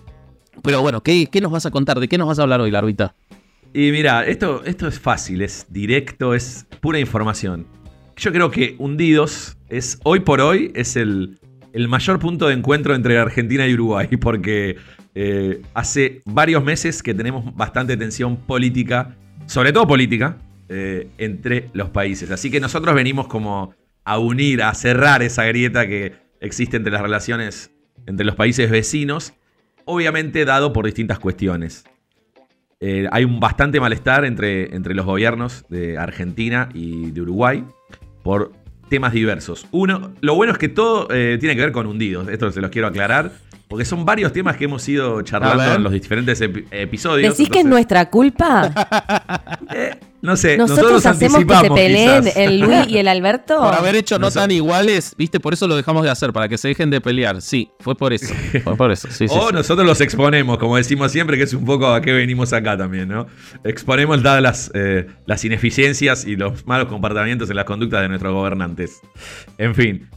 [0.62, 2.00] pero bueno, ¿qué, ¿qué nos vas a contar?
[2.00, 3.16] ¿De qué nos vas a hablar hoy, Larvita?
[3.74, 7.66] Y mira, esto, esto es fácil, es directo, es pura información.
[8.16, 11.40] Yo creo que Hundidos es, hoy por hoy, es el,
[11.74, 14.78] el mayor punto de encuentro entre Argentina y Uruguay, porque
[15.16, 19.16] eh, hace varios meses que tenemos bastante tensión política,
[19.48, 20.38] sobre todo política,
[20.70, 22.30] eh, entre los países.
[22.30, 27.02] Así que nosotros venimos como a unir, a cerrar esa grieta que existe entre las
[27.02, 27.72] relaciones
[28.06, 29.34] entre los países vecinos,
[29.86, 31.86] obviamente dado por distintas cuestiones.
[32.86, 37.64] Eh, hay un bastante malestar entre, entre los gobiernos de Argentina y de Uruguay
[38.24, 38.52] por
[38.90, 39.66] temas diversos.
[39.72, 42.72] Uno, lo bueno es que todo eh, tiene que ver con hundidos, esto se los
[42.72, 43.32] quiero aclarar,
[43.68, 47.36] porque son varios temas que hemos ido charlando en los diferentes epi- episodios.
[47.38, 48.72] ¿Decís que es nuestra culpa?
[49.74, 52.38] eh, no sé, ¿Nosotros, hacemos que se anticipamos peleen quizás.
[52.38, 53.58] el Luis y el Alberto?
[53.60, 56.58] Por haber hecho no tan iguales, viste, por eso lo dejamos de hacer, para que
[56.58, 57.42] se dejen de pelear.
[57.42, 58.34] Sí, fue por eso.
[58.64, 59.10] Fue por eso.
[59.12, 59.54] Sí, sí, o sí.
[59.54, 63.10] nosotros los exponemos, como decimos siempre, que es un poco a qué venimos acá también,
[63.10, 63.28] ¿no?
[63.66, 68.32] Exponemos dadas las, eh, las ineficiencias y los malos comportamientos en las conductas de nuestros
[68.34, 69.02] gobernantes.
[69.58, 70.08] En fin,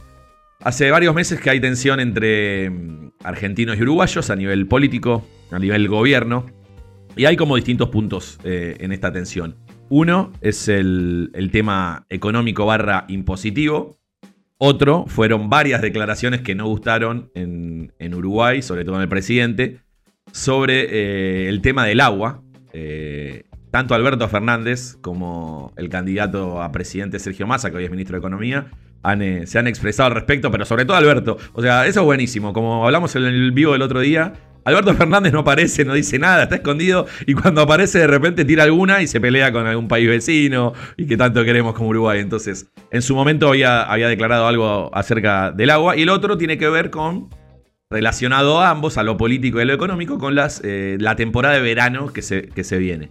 [0.67, 5.59] hace varios meses que hay tensión entre mm, argentinos y uruguayos a nivel político, a
[5.59, 6.45] nivel gobierno,
[7.15, 9.55] y hay como distintos puntos eh, en esta tensión.
[9.87, 13.97] Uno es el, tema económico barra impositivo,
[14.57, 19.79] otro fueron varias declaraciones que no gustaron en, en Uruguay, sobre todo en el presidente,
[20.33, 20.81] sobre
[21.45, 22.43] eh, el tema del agua.
[22.73, 28.15] Eh, tanto Alberto Fernández como el candidato a presidente Sergio Massa, que hoy es ministro
[28.15, 28.69] de Economía,
[29.03, 31.37] eh, se han expresado al respecto, pero sobre todo Alberto.
[31.53, 32.53] O sea, eso es buenísimo.
[32.53, 34.33] Como hablamos en el vivo del otro día,
[34.67, 38.63] Alberto Fernández no aparece, no dice nada, está escondido y cuando aparece de repente tira
[38.63, 42.19] alguna y se pelea con algún país vecino y que tanto queremos como Uruguay.
[42.19, 46.57] Entonces, en su momento había, había declarado algo acerca del agua y el otro tiene
[46.57, 47.29] que ver con,
[47.89, 51.55] relacionado a ambos, a lo político y a lo económico, con las, eh, la temporada
[51.55, 53.09] de verano que se, que se viene.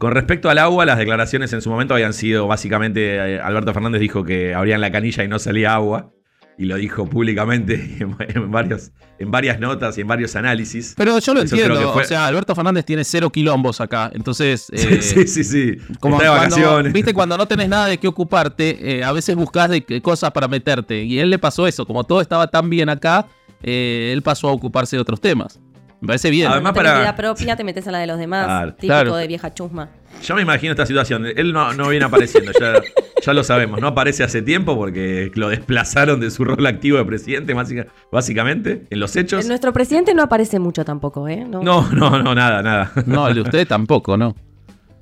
[0.00, 4.00] Con respecto al agua, las declaraciones en su momento habían sido básicamente, eh, Alberto Fernández
[4.00, 6.10] dijo que abrían la canilla y no salía agua,
[6.56, 10.94] y lo dijo públicamente en, en varios, en varias notas y en varios análisis.
[10.96, 11.92] Pero yo lo Eso entiendo.
[11.92, 14.10] fue- O sea, Alberto Fernández tiene cero quilombos acá.
[14.14, 14.68] Entonces.
[14.72, 15.76] eh, sí, sí, sí.
[16.00, 16.92] Como Está de cuando, vacaciones.
[16.94, 20.48] viste, cuando no tenés nada de qué ocuparte, eh, a veces buscas de cosas para
[20.48, 21.02] meterte.
[21.04, 21.84] Y a él le pasó eso.
[21.86, 23.26] Como todo estaba tan bien acá,
[23.62, 25.60] él pasó a ocuparse de otros temas.
[26.00, 26.50] Me parece bien.
[26.50, 28.46] Además, para- vida propia, te metes a la de los demás.
[28.46, 28.70] Claro.
[28.74, 29.16] típico Claro.
[29.16, 29.90] de vieja chusma.
[30.22, 31.26] Yo me imagino esta situación.
[31.26, 32.74] Él no, no viene apareciendo, ya,
[33.22, 33.80] ya lo sabemos.
[33.80, 38.86] No aparece hace tiempo porque lo desplazaron de su rol activo de presidente, básica- básicamente,
[38.90, 39.46] en los hechos.
[39.46, 41.44] Nuestro presidente no aparece mucho tampoco, ¿eh?
[41.48, 41.62] No.
[41.62, 42.92] No, no, no, nada, nada.
[43.06, 44.34] No, el de usted tampoco, ¿no?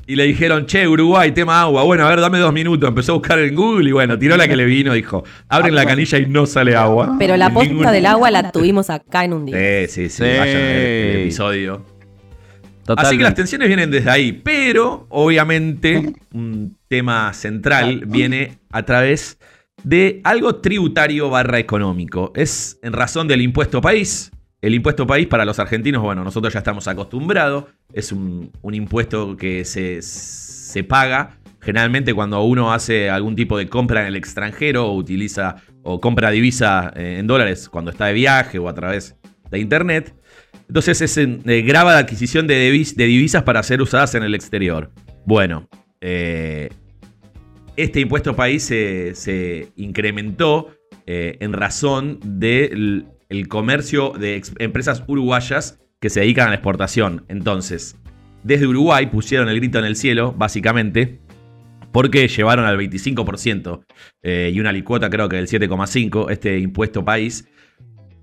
[0.09, 1.83] Y le dijeron, che, Uruguay, tema agua.
[1.83, 2.89] Bueno, a ver, dame dos minutos.
[2.89, 4.95] Empezó a buscar en Google y bueno, tiró la que le vino.
[4.95, 7.15] Dijo, abren la canilla y no sale agua.
[7.19, 9.57] Pero la posta ningún- del agua la tuvimos acá en un día.
[9.87, 10.17] Sí, sí, sí.
[10.25, 10.39] Sí.
[10.39, 11.85] Vayan a ver el episodio.
[12.87, 13.05] Total.
[13.05, 19.39] Así que las tensiones vienen desde ahí, pero obviamente un tema central viene a través
[19.85, 22.33] de algo tributario barra económico.
[22.35, 24.31] Es en razón del impuesto país.
[24.61, 27.67] El impuesto país para los argentinos, bueno, nosotros ya estamos acostumbrados.
[27.93, 34.03] Es un, impuesto que se, se paga generalmente cuando uno hace algún tipo de compra
[34.03, 38.59] en el extranjero o utiliza o compra divisa eh, en dólares cuando está de viaje
[38.59, 39.17] o a través
[39.51, 40.15] de internet.
[40.67, 44.35] Entonces es eh, graba de adquisición de, divis- de divisas para ser usadas en el
[44.35, 44.91] exterior.
[45.25, 45.69] Bueno,
[46.01, 46.69] eh,
[47.77, 50.71] este impuesto país se, se incrementó
[51.07, 57.25] eh, en razón del el comercio de empresas uruguayas que se dedican a la exportación.
[57.29, 57.97] Entonces,
[58.43, 61.21] desde Uruguay pusieron el grito en el cielo, básicamente,
[61.93, 63.85] porque llevaron al 25%
[64.23, 67.49] eh, y una licuota creo que del 7,5% este impuesto país.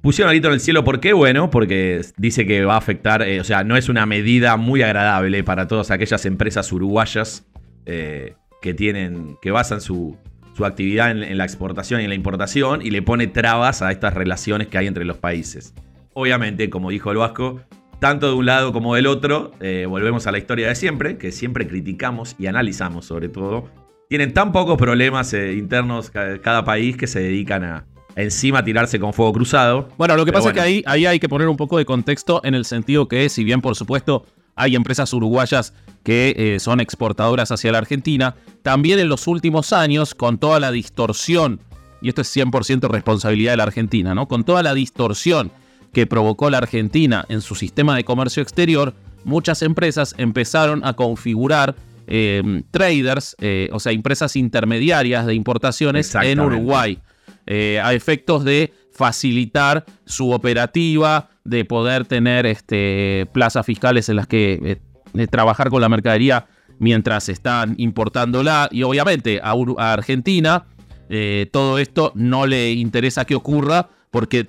[0.02, 1.14] Pusieron el grito en el cielo, ¿por qué?
[1.14, 4.84] Bueno, porque dice que va a afectar, eh, o sea, no es una medida muy
[4.84, 7.48] agradable para todas aquellas empresas uruguayas
[7.88, 10.16] eh, que tienen, que basan su,
[10.56, 13.92] su actividad en, en la exportación y en la importación y le pone trabas a
[13.92, 15.74] estas relaciones que hay entre los países.
[16.14, 17.60] Obviamente, como dijo el Vasco,
[18.00, 21.32] tanto de un lado como del otro, eh, volvemos a la historia de siempre, que
[21.32, 23.68] siempre criticamos y analizamos sobre todo.
[24.10, 27.86] Tienen tan pocos problemas eh, internos ca- cada país que se dedican a,
[28.16, 29.90] a encima tirarse con fuego cruzado.
[29.98, 30.62] Bueno, lo que Pero pasa bueno.
[30.62, 33.28] es que ahí, ahí hay que poner un poco de contexto en el sentido que,
[33.30, 34.26] si bien por supuesto
[34.56, 40.16] hay empresas uruguayas que eh, son exportadoras hacia la Argentina, también en los últimos años,
[40.16, 41.60] con toda la distorsión,
[42.02, 44.28] y esto es 100% responsabilidad de la Argentina, ¿no?
[44.28, 45.52] Con toda la distorsión
[45.94, 48.94] que provocó la Argentina en su sistema de comercio exterior,
[49.24, 51.76] muchas empresas empezaron a configurar
[52.08, 56.40] eh, traders, eh, o sea, empresas intermediarias de importaciones en.
[56.40, 57.00] Uruguay
[57.48, 64.28] eh, a efectos de facilitar su operativa, de poder tener este, plazas fiscales en las
[64.28, 64.80] que
[65.14, 66.48] eh, trabajar con la mercadería
[66.80, 68.70] mientras están importándola.
[68.72, 70.66] Y obviamente a Argentina
[71.10, 74.48] eh, todo esto no le interesa que ocurra porque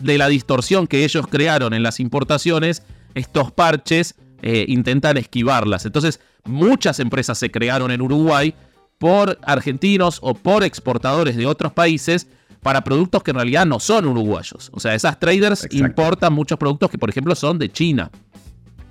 [0.00, 2.82] de la distorsión que ellos crearon en las importaciones,
[3.14, 5.86] estos parches eh, intentan esquivarlas.
[5.86, 8.54] Entonces, muchas empresas se crearon en Uruguay
[8.98, 12.28] por argentinos o por exportadores de otros países
[12.62, 14.70] para productos que en realidad no son uruguayos.
[14.72, 15.76] O sea, esas traders Exacto.
[15.76, 18.10] importan muchos productos que, por ejemplo, son de China.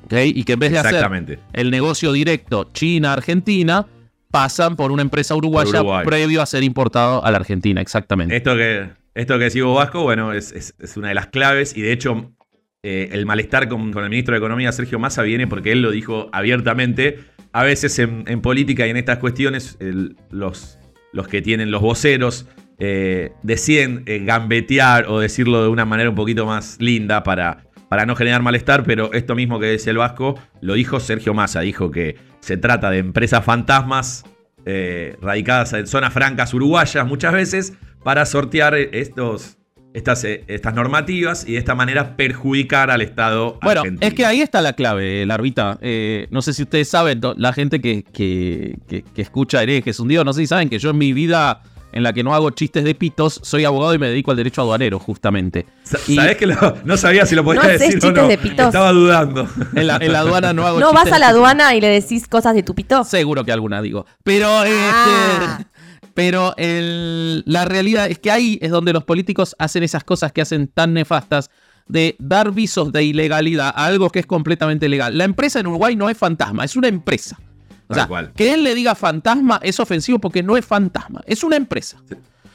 [0.05, 0.13] ¿ok?
[0.25, 3.85] Y que en vez de hacer el negocio directo China-Argentina,
[4.31, 6.05] pasan por una empresa uruguaya Uruguay.
[6.05, 7.81] previo a ser importado a la Argentina.
[7.81, 8.35] Exactamente.
[8.35, 11.75] Esto que, esto que decís vos, Vasco, bueno, es, es- es una de las claves
[11.75, 12.31] y de hecho
[12.83, 15.91] eh, el malestar con, con el ministro de Economía, Sergio Massa, viene porque él lo
[15.91, 17.19] dijo abiertamente.
[17.53, 20.77] A veces en, en política y en estas cuestiones, el- los,
[21.11, 22.45] los que tienen los voceros
[22.79, 28.05] eh, deciden eh, gambetear o decirlo de una manera un poquito más linda para, para
[28.05, 31.89] no generar malestar, pero esto mismo que decía el Vasco, lo dijo Sergio Massa, dijo
[31.91, 34.23] que se trata de empresas fantasmas
[34.65, 37.73] eh, radicadas en zonas francas uruguayas muchas veces
[38.03, 39.57] para sortear estos,
[39.93, 44.07] estas, eh, estas normativas y de esta manera perjudicar al Estado Bueno, argentino.
[44.07, 45.77] es que ahí está la clave, Larvita.
[45.81, 50.09] Eh, no sé si ustedes saben, la gente que, que, que- que escucha herejes un
[50.09, 51.61] día, no sé si saben que yo en mi vida
[51.91, 54.61] en la que no hago chistes de pitos, soy abogado y me dedico al derecho
[54.61, 55.65] aduanero, justamente.
[56.07, 58.27] Y- ¿Sabés que lo- no sabía si lo podía No decir o chistes no?
[58.27, 58.65] de pitos.
[58.67, 59.47] Estaba dudando.
[59.75, 61.87] En la, en la aduana no hago ¿No chistes vas a la aduana y le
[61.89, 63.03] decís cosas de tu pito?
[63.03, 64.05] Seguro que alguna digo.
[64.23, 65.57] Pero, Ah.
[65.59, 65.67] este,
[66.13, 70.41] pero el- la realidad es que ahí es donde los políticos hacen esas cosas que
[70.41, 71.49] hacen tan nefastas
[71.87, 75.17] de dar visos de ilegalidad a algo que es completamente legal.
[75.17, 77.39] La empresa en Uruguay no es fantasma, es una empresa.
[77.89, 78.31] O Tal sea, cual.
[78.35, 81.97] que él le diga fantasma es ofensivo porque no es fantasma, es una empresa.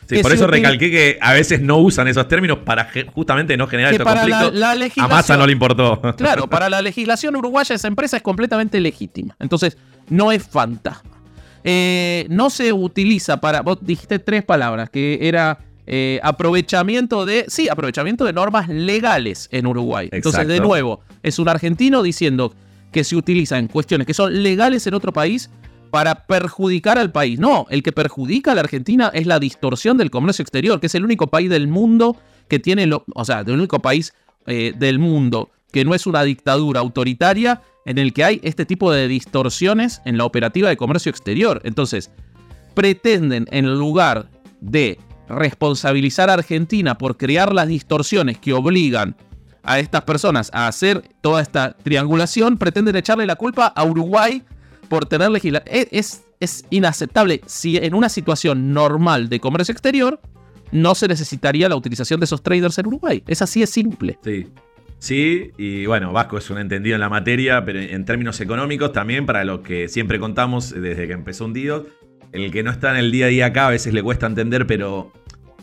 [0.08, 3.92] Sí, por eso recalqué que a veces no usan esos términos para justamente no generar
[3.92, 4.96] estos para la- conflictos.
[4.98, 6.02] la a Massa no le importó.
[6.18, 9.34] Claro, para la legislación uruguaya esa empresa es completamente legítima.
[9.38, 9.78] Entonces,
[10.10, 11.10] no es fantasma.
[11.64, 13.62] Eh, no se utiliza para.
[13.62, 17.46] Vos dijiste tres palabras, que era eh, aprovechamiento de.
[17.48, 20.08] Sí, aprovechamiento de normas legales en Uruguay.
[20.12, 20.68] Entonces, de Exacto.
[20.68, 22.52] nuevo, es un argentino diciendo
[22.92, 25.50] que se utiliza en cuestiones que son legales en otro país
[25.90, 27.38] para perjudicar al país.
[27.38, 30.94] No, el que perjudica a la Argentina es la distorsión del comercio exterior, que es
[30.94, 32.16] el único país del mundo
[32.48, 34.14] que tiene, lo, o sea, el único país
[34.46, 38.92] eh, del mundo que no es una dictadura autoritaria en el que hay este tipo
[38.92, 41.60] de distorsiones en la operativa de comercio exterior.
[41.64, 42.10] Entonces,
[42.74, 44.30] pretenden en lugar
[44.60, 49.16] de responsabilizar a Argentina por crear las distorsiones que obligan
[49.62, 54.42] a estas personas a hacer toda esta triangulación, pretenden echarle la culpa a Uruguay
[54.88, 55.86] por tener legislación.
[55.90, 57.40] Es, es inaceptable.
[57.46, 60.20] Si en una situación normal de comercio exterior
[60.72, 63.22] no se necesitaría la utilización de esos traders en Uruguay.
[63.26, 64.18] Es así de simple.
[64.24, 64.46] Sí.
[64.98, 69.26] Sí, y bueno, Vasco es un entendido en la materia, pero en términos económicos también,
[69.26, 71.86] para lo que siempre contamos desde que empezó Hundido,
[72.30, 74.64] el que no está en el día a día acá a veces le cuesta entender,
[74.64, 75.12] pero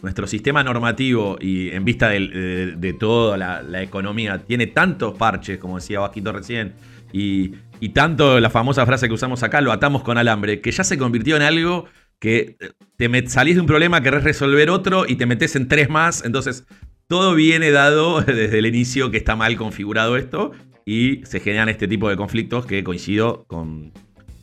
[0.01, 5.99] nuestro sistema normativo y en vista de, toda la, economía tiene tantos parches, como decía
[5.99, 6.73] Vasquito recién,
[7.11, 7.51] y,
[7.93, 11.35] tanto la famosa frase que usamos acá, lo atamos con alambre, que ya se convirtió
[11.35, 11.85] en algo
[12.19, 15.89] que eh, te salís de un problema, querés resolver otro y te metes en tres
[15.89, 16.65] más, entonces
[17.07, 20.51] todo viene dado desde el inicio que está mal configurado esto
[20.85, 23.93] y se generan este tipo de conflictos que coincido con,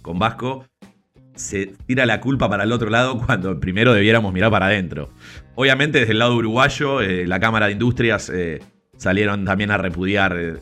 [0.03, 0.65] con Vasco.
[1.37, 5.11] Se tira la culpa para el otro lado cuando primero debiéramos mirar para adentro.
[5.55, 8.61] Obviamente desde el lado uruguayo, eh, la Cámara de Industrias eh,
[8.97, 10.57] salieron también a repudiar eh,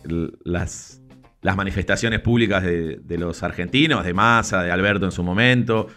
[0.45, 1.01] las,
[1.43, 5.89] las manifestaciones públicas de, de los argentinos, de Massa, de Alberto en su momento.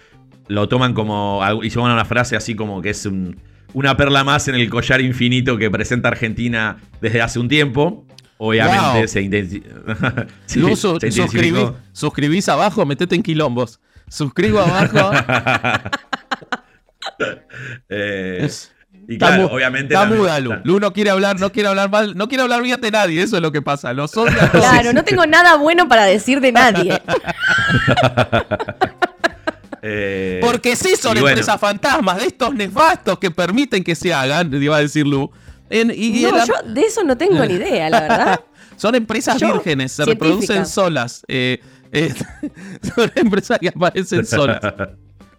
[0.48, 3.38] Lo toman como, hicieron una frase así como que es un,
[3.74, 8.06] una perla más en el collar infinito que presenta Argentina desde hace un tiempo.
[8.38, 9.08] Obviamente Wow.
[9.08, 9.22] se,
[10.46, 10.62] Sí,
[11.00, 11.12] se
[11.92, 13.80] suscribís abajo, metete en quilombos.
[14.10, 15.12] Suscribo abajo.
[17.90, 18.50] Eh,
[19.08, 19.94] y Está claro, mu- obviamente.
[19.94, 20.54] Está muda, Lu.
[20.64, 23.38] Lu no quiere hablar, no quiere hablar mal, no quiere hablar bien de nadie, eso
[23.38, 23.94] es lo que pasa.
[23.94, 24.30] Los todos.
[24.52, 27.02] Claro, no tengo nada bueno para decir de nadie.
[29.82, 34.54] eh, Porque sí son bueno, empresas fantasmas de estos nefastos que permiten que se hagan,
[34.62, 35.32] iba a decir Lu.
[35.70, 38.40] En- y No, en la- yo de eso no tengo ni idea, la verdad.
[38.78, 41.24] Son empresas Yo, vírgenes, se reproducen solas.
[41.28, 41.60] eh,
[41.92, 42.14] eh,
[42.96, 44.60] son empresas que aparecen solas.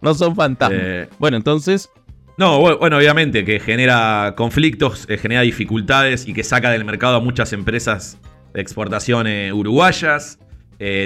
[0.01, 0.78] No son fantasmas.
[0.80, 1.90] Eh, bueno, entonces,
[2.36, 7.16] No, bu- bueno, obviamente que genera conflictos, eh, genera dificultades y que saca del mercado
[7.16, 8.16] a muchas empresas
[8.55, 10.38] de exportación uruguayas.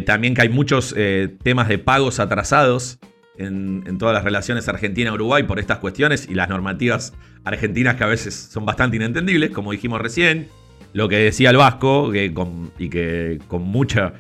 [0.05, 0.95] También que hay muchos
[1.43, 2.99] temas de pagos atrasados
[3.39, 7.15] en, en todas las relaciones Argentina-Uruguay por estas cuestiones y las normativas
[7.45, 10.49] argentinas que a veces son bastante inentendibles, como dijimos recién.
[10.93, 14.13] Lo que decía el Vasco, que con- y que con mucha.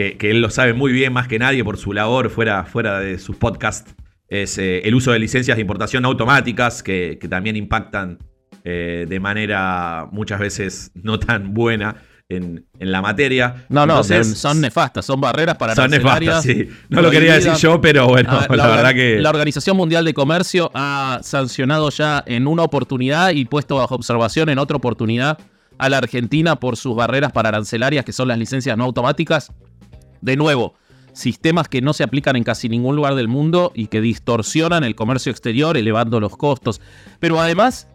[0.00, 3.00] Que, que él lo sabe muy bien más que nadie por su labor fuera, fuera
[3.00, 3.94] de sus podcasts
[4.30, 8.18] es eh, el uso de licencias de importación automáticas que, que también impactan
[8.64, 11.96] eh, de manera muchas veces no tan buena
[12.30, 13.66] en, en la materia.
[13.68, 16.66] no, no, Entonces, son, nefastas, son barreras para son nefastas, sí.
[16.88, 19.18] No lo quería decir yo, pero bueno, la, verdad que...
[19.20, 24.48] la Organización Mundial de Comercio ha sancionado ya en una oportunidad y puesto bajo observación
[24.48, 25.38] en otra oportunidad
[25.76, 29.52] a la Argentina por sus barreras para arancelarias, que son las licencias no automáticas.
[30.20, 30.74] De nuevo,
[31.12, 34.94] sistemas que no se aplican en casi ningún lugar del mundo y que distorsionan el
[34.94, 36.80] comercio exterior, elevando los costos.
[37.18, 37.88] Pero además,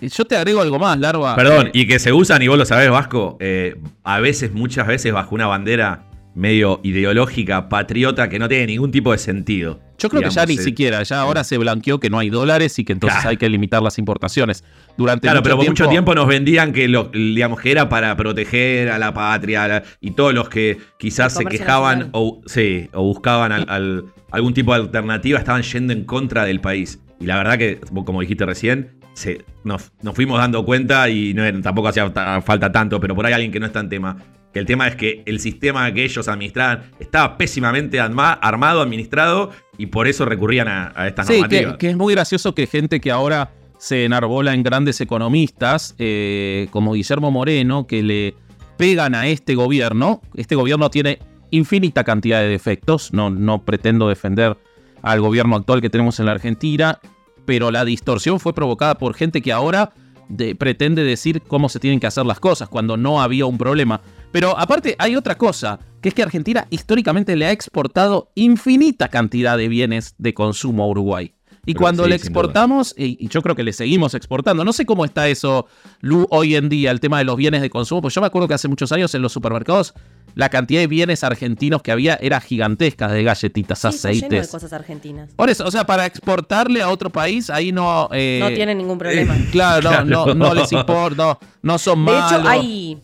[0.00, 1.34] eh, yo te agrego algo más, Larva.
[1.34, 4.86] Perdón, Eh, y que se usan, y vos lo sabés, Vasco, eh, a veces, muchas
[4.86, 6.04] veces, bajo una bandera
[6.40, 9.80] medio ideológica, patriota, que no tiene ningún tipo de sentido.
[9.98, 12.78] Yo creo que ya ni eh, siquiera, ya ahora se blanqueó que no hay dólares
[12.78, 13.30] y que entonces Claro.
[13.30, 14.64] hay que limitar las importaciones.
[14.96, 17.88] Durante Claro, mucho pero por tiempo, mucho tiempo nos vendían que lo, digamos que era
[17.90, 22.40] para proteger a la patria a la- y todos los que quizás se quejaban o,
[22.46, 26.98] sí, o buscaban al- al- algún tipo de alternativa estaban yendo en contra del país.
[27.20, 31.42] Y la verdad que, como dijiste recién, se, nos, nos fuimos dando cuenta y no,
[31.60, 34.16] tampoco hacía ta- falta tanto, pero por ahí alguien que no está en tema.
[34.52, 39.50] Que el tema es que el sistema que ellos administraban estaba pésimamente arma- armado, administrado,
[39.78, 41.76] y por eso recurrían a, a estas Sí, que, normativas.
[41.76, 46.92] que es muy gracioso que gente que ahora se enarbola en grandes economistas, eh, como
[46.94, 48.34] Guillermo Moreno, que le
[48.76, 50.20] pegan a este gobierno.
[50.34, 51.18] Este gobierno tiene
[51.50, 54.56] infinita cantidad de defectos, no, no pretendo defender
[55.02, 56.98] al gobierno actual que tenemos en la Argentina,
[57.46, 59.92] pero la distorsión fue provocada por gente que ahora
[60.28, 64.00] de- pretende decir cómo se tienen que hacer las cosas cuando no había un problema.
[64.32, 69.56] Pero aparte hay otra cosa, que es que Argentina históricamente le ha exportado infinita cantidad
[69.58, 71.34] de bienes de consumo a Uruguay.
[71.66, 74.72] Y Pero cuando sí, le exportamos, y, y yo creo que le seguimos exportando, no
[74.72, 75.66] sé cómo está eso,
[76.00, 78.48] Lu, hoy en día, el tema de los bienes de consumo, pues yo me acuerdo
[78.48, 79.92] que hace muchos años en los supermercados
[80.36, 84.36] la cantidad de bienes argentinos que había era gigantesca, de galletitas, Sí, está lleno de
[84.38, 84.50] aceites.
[84.52, 85.34] cosas argentinas.
[85.34, 88.08] Por eso, o sea, para exportarle a otro país, ahí no...
[88.12, 89.36] eh, No tienen ningún problema.
[89.52, 90.34] Claro, no, no, Claro.
[90.34, 92.32] no les importa, no, no son De malos.
[92.40, 92.98] hecho, hay,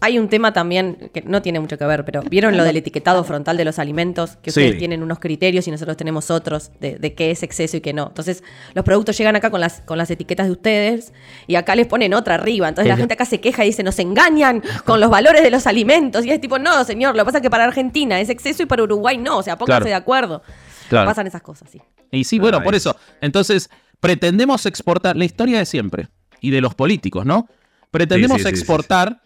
[0.00, 3.24] hay un tema también que no tiene mucho que ver, pero ¿vieron lo del etiquetado
[3.24, 4.36] frontal de los alimentos?
[4.42, 4.60] Que Sí.
[4.60, 7.92] ustedes tienen unos criterios y nosotros tenemos otros de, de qué es exceso y qué
[7.92, 8.06] no.
[8.08, 8.42] Entonces,
[8.74, 11.12] los productos llegan acá con las, con las etiquetas de ustedes
[11.46, 12.68] y acá les ponen otra arriba.
[12.68, 15.66] Entonces, la gente acá se queja y dice, nos engañan con los valores de los
[15.66, 16.24] alimentos.
[16.26, 18.66] Y es tipo, no, señor, lo que pasa es que para Argentina es exceso y
[18.66, 19.38] para Uruguay no.
[19.38, 19.90] O sea, pónganse Claro.
[19.90, 20.42] de acuerdo.
[20.88, 21.08] Claro.
[21.08, 21.80] Pasan esas cosas, sí.
[22.12, 22.96] Y sí, bueno, por es- eso.
[23.20, 23.70] Entonces,
[24.00, 26.08] pretendemos exportar la historia de siempre
[26.40, 27.48] y de los políticos, ¿no?
[27.90, 29.22] Pretendemos Sí, sí, sí, sí, exportar,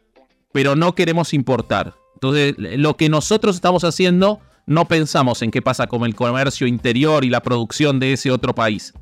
[0.52, 1.94] pero no queremos importar.
[2.14, 7.24] Entonces, lo que nosotros estamos haciendo, no pensamos en qué pasa con el comercio interior
[7.24, 8.92] y la producción de ese otro país.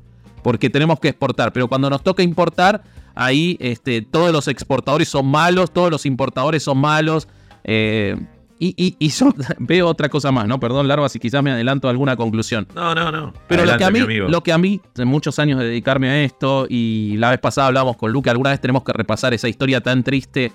[0.43, 2.81] Porque tenemos que exportar, pero cuando nos toca importar,
[3.13, 7.27] ahí este, todos los exportadores son malos, todos los importadores son malos.
[7.65, 8.15] eh,
[8.61, 10.59] y, y- y yo veo otra cosa más, ¿no?
[10.59, 12.67] Perdón, Larva, si quizás me adelanto a alguna conclusión.
[12.75, 13.33] No, no, no.
[13.47, 16.21] Pero lo que, a mí, lo que a mí, de muchos años de dedicarme a
[16.23, 19.79] esto, y la vez pasada hablábamos con Luke, alguna vez tenemos que repasar esa historia
[19.81, 20.51] tan triste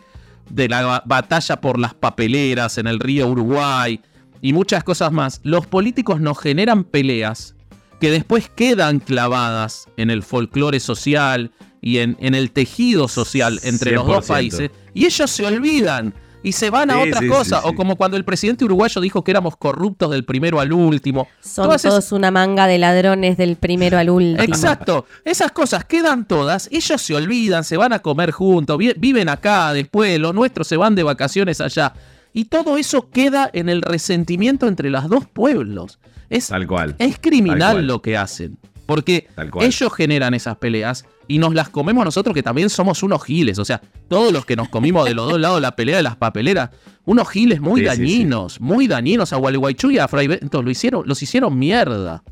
[0.51, 4.01] de la ba- batalla por las papeleras en el río Uruguay
[4.41, 5.41] y muchas cosas más.
[5.43, 7.55] Los políticos nos generan peleas
[8.01, 13.93] que después quedan clavadas en el folclore social y en, en el tejido social entre
[13.93, 14.29] los dos 100%.
[14.29, 14.71] países.
[14.95, 16.15] Y ellos se olvidan
[16.45, 17.63] y se van a Sí, otras sí, cosas.
[17.63, 21.27] sí, O como cuando el presidente uruguayo dijo que éramos corruptos del primero al último.
[21.41, 24.43] Son Todas todos una manga de ladrones del primero al último.
[24.45, 29.29] Exacto, esas cosas quedan todas, ellos se olvidan, se van a comer juntos, vi- viven
[29.29, 31.93] acá, después los nuestros se van de vacaciones allá.
[32.33, 35.99] Y todo eso queda en el resentimiento entre los dos pueblos.
[36.29, 36.97] Es, Tal cual.
[36.99, 37.87] es Tal criminal cual.
[37.87, 38.59] lo que hacen.
[38.87, 39.29] Porque
[39.61, 43.59] ellos generan esas peleas y nos las comemos nosotros que también somos unos giles.
[43.59, 46.17] O sea, todos los que nos comimos de los dos lados la pelea de las
[46.17, 46.71] papeleras,
[47.05, 48.03] unos giles muy Sí, sí, sí.
[48.03, 50.63] dañinos, muy dañinos a Gualeguaychú y a Fray Bentos.
[50.65, 52.23] Lo hicieron, los hicieron mierda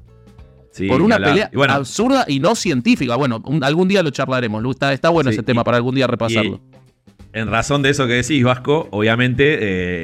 [0.88, 3.16] por una pelea Y bueno, absurda y no científica.
[3.16, 4.64] Bueno, un- algún día lo charlaremos.
[4.70, 6.61] Está, está bueno ese tema para algún día repasarlo.
[7.34, 9.55] En razón de eso que decís, Vasco, obviamente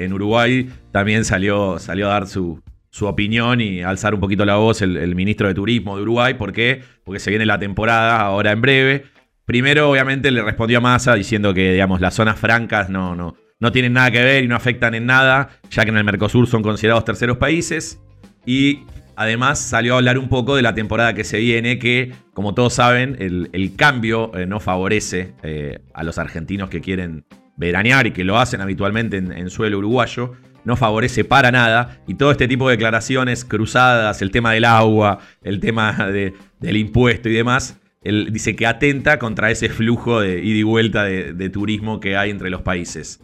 [0.00, 2.60] eh, en Uruguay también salió, salió a dar su,
[2.90, 6.34] su opinión y alzar un poquito la voz el, ministro de Turismo de Uruguay.
[6.34, 6.82] ¿Por qué?
[7.04, 9.04] Porque se viene la temporada ahora en breve.
[9.44, 13.72] Primero, obviamente, le respondió a Massa diciendo que, digamos, las zonas francas no, no, no
[13.72, 16.62] tienen nada que ver y no afectan en nada, ya que en el Mercosur son
[16.62, 18.00] considerados terceros países.
[18.44, 18.80] Y
[19.16, 22.74] además salió a hablar un poco de la temporada que se viene, que como todos
[22.74, 27.24] saben, el, cambio eh, no favorece eh, a los argentinos que quieren
[27.56, 30.34] veranear y que lo hacen habitualmente en, en suelo uruguayo.
[30.68, 32.02] No favorece para nada.
[32.06, 36.76] Y todo este tipo de declaraciones cruzadas, el tema del agua, el tema de- del
[36.76, 41.50] impuesto y demás, él dice que atenta contra ese flujo de ida y vuelta de,
[41.50, 43.20] turismo que hay entre los países.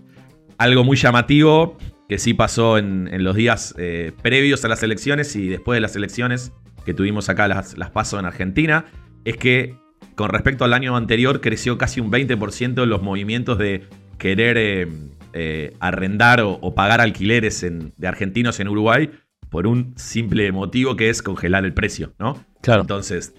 [0.59, 1.77] Algo muy llamativo
[2.09, 5.97] que sí pasó en, los días eh, previos a las elecciones y después de las
[5.97, 6.53] elecciones
[6.85, 8.87] que tuvimos acá las, las en Argentina,
[9.25, 9.77] es que
[10.15, 13.85] con respecto al año anterior creció casi un 20% los movimientos de
[14.19, 14.89] querer eh,
[15.35, 19.11] eh, arrendar o, o pagar alquileres en- de argentinos en Uruguay
[19.51, 22.43] por un simple motivo que es congelar el precio, ¿no?
[22.63, 22.81] Claro.
[22.83, 23.35] Entonces,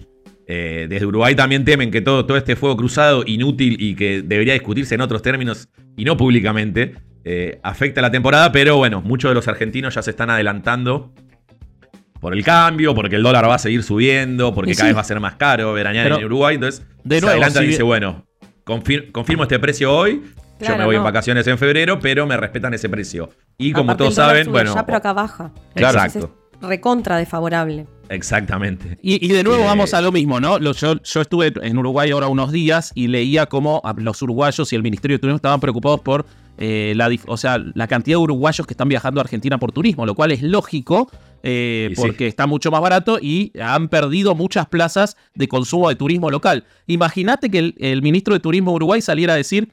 [0.46, 4.52] eh, desde Uruguay también temen que todo, todo este fuego cruzado, inútil y que debería
[4.52, 6.94] discutirse en otros términos y no públicamente,
[7.24, 11.12] eh, afecta la temporada, pero bueno, muchos de los argentinos ya se están adelantando
[12.20, 15.04] por el cambio, porque el dólar va a seguir subiendo, porque cada vez va a
[15.04, 17.86] ser más caro veranear Pero, en Uruguay, entonces de se adelantan si y dice, bien-
[17.88, 18.26] bueno,
[18.64, 20.22] confir- confirmo este precio hoy,
[20.60, 21.04] yo me voy en no.
[21.04, 23.30] vacaciones en febrero, pero me respetan ese precio.
[23.58, 25.52] Y como Aparte, todos saben, sube bueno, Ya, pero acá baja.
[25.74, 25.98] Claro.
[25.98, 26.34] Exacto.
[26.62, 27.86] es recontra desfavorable.
[28.08, 28.98] exactamente.
[29.02, 30.58] Y, y de nuevo Eh, vamos a lo mismo, ¿no?
[30.58, 34.76] Lo- yo, yo estuve en Uruguay ahora unos días y leía cómo los uruguayos y
[34.76, 36.24] el Ministerio de Turismo estaban preocupados por
[36.58, 40.06] eh, la, o sea, la cantidad de uruguayos que están viajando a Argentina por turismo,
[40.06, 41.10] lo cual es lógico
[41.42, 42.00] eh, sí.
[42.00, 46.64] porque está mucho más barato y han perdido muchas plazas de consumo de turismo local.
[46.86, 49.68] Imagínate que el, el ministro de Turismo de Uruguay saliera a decir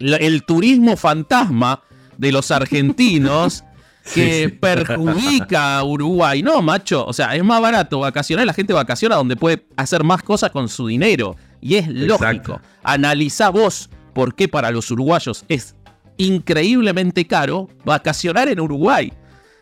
[0.00, 1.82] el turismo fantasma
[2.18, 3.64] de los argentinos
[4.14, 4.48] que Sí, sí.
[4.60, 6.42] perjudica a Uruguay.
[6.42, 7.04] No, macho.
[7.06, 8.46] O sea, es más barato vacacionar.
[8.46, 11.36] La gente vacaciona donde puede hacer más cosas con su dinero.
[11.60, 12.24] Y es lógico.
[12.24, 12.60] Exacto.
[12.82, 15.74] Analizá vos por qué para los uruguayos es
[16.16, 19.12] increíblemente caro vacacionar en Uruguay.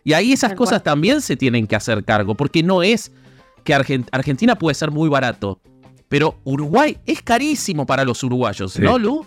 [0.04, 2.34] Y ahí esas cosas también se tienen que hacer cargo.
[2.34, 3.12] Porque no es
[3.64, 5.60] que Argen- Argentina puede ser muy barato.
[6.08, 8.82] Pero Uruguay es carísimo para los uruguayos, Sí.
[8.82, 9.26] ¿no, Lu?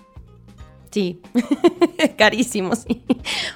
[0.92, 1.22] Sí,
[1.98, 3.02] es carísimo, sí.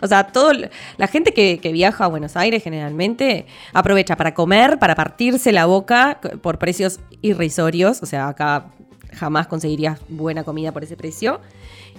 [0.01, 0.51] O sea, todo,
[0.97, 5.65] la gente que, que viaja a Buenos Aires generalmente aprovecha para comer, para partirse la
[5.65, 8.01] boca por precios irrisorios.
[8.01, 8.67] O sea, acá
[9.13, 11.41] jamás conseguirías buena comida por ese precio.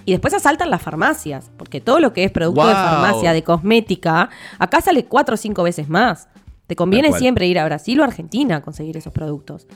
[0.05, 4.29] Y después asaltan las farmacias, porque todo lo que es producto de farmacia, de cosmética,
[4.57, 6.29] acá sale cuatro o cinco veces más.
[6.67, 9.67] Te conviene siempre ir a Brasil o Argentina a conseguir esos productos.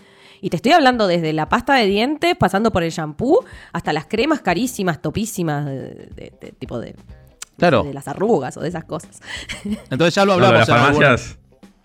[0.41, 4.05] Y te estoy hablando desde la pasta de dientes, pasando por el shampoo, hasta las
[4.07, 5.73] cremas carísimas, topísimas, de,
[6.15, 6.95] de- de- tipo de,
[7.57, 7.83] Claro.
[7.83, 9.21] de las arrugas o de esas cosas.
[9.89, 10.59] Entonces ya lo No, hablamos.
[10.59, 11.37] las en alguna- farmacias.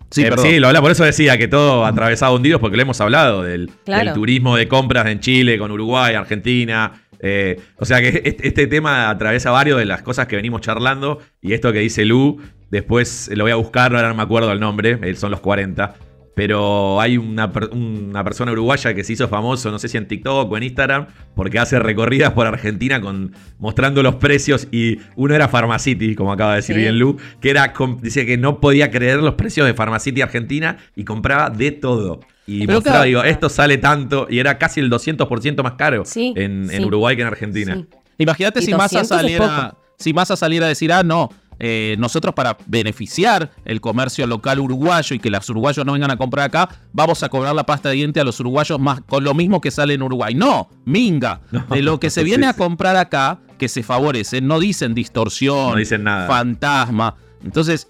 [0.09, 2.99] Sí, Eh, sí, lo habla, por eso decía que todo atravesado hundidos, porque lo hemos
[3.01, 4.05] hablado del, Claro.
[4.05, 7.03] del turismo de compras en Chile, con Uruguay, Argentina.
[7.19, 11.19] eh, o sea que este, este tema atraviesa varios de las cosas que venimos charlando.
[11.41, 12.39] Y esto que dice Lu,
[12.71, 15.95] después lo voy a buscar, ahora no me acuerdo el nombre, eh, son los 40.
[16.35, 20.07] Pero hay una, per- una persona uruguaya que se hizo famoso, no sé si en
[20.07, 24.67] TikTok o en Instagram, porque hace recorridas por Argentina con, mostrando los precios.
[24.71, 26.81] Y uno era Pharmacity, como acaba de decir Sí.
[26.81, 31.05] bien Lu, que era decía que no podía creer los precios de Pharmacity Argentina y
[31.05, 32.19] compraba de todo.
[32.45, 33.07] Y Pero mostraba, claro.
[33.07, 36.69] digo, esto sale tanto, y era casi el 200% más caro Sí, en.
[36.85, 37.75] Uruguay que en Argentina.
[37.77, 37.87] Sí.
[38.19, 41.29] Imagínate si Massa 200 es saliera, si Massa saliera a decir, ah, no,
[41.59, 46.17] eh, nosotros para beneficiar el comercio local uruguayo y que los uruguayos no vengan a
[46.17, 49.33] comprar acá, vamos a cobrar la pasta de diente a los uruguayos más con lo
[49.33, 50.33] mismo que sale en Uruguay.
[50.35, 51.41] No, minga.
[51.51, 54.93] No, de lo que se sí, viene a comprar acá, que se favorece, no dicen
[54.93, 56.27] distorsión, No dicen nada.
[56.27, 57.15] fantasma.
[57.43, 57.87] Entonces,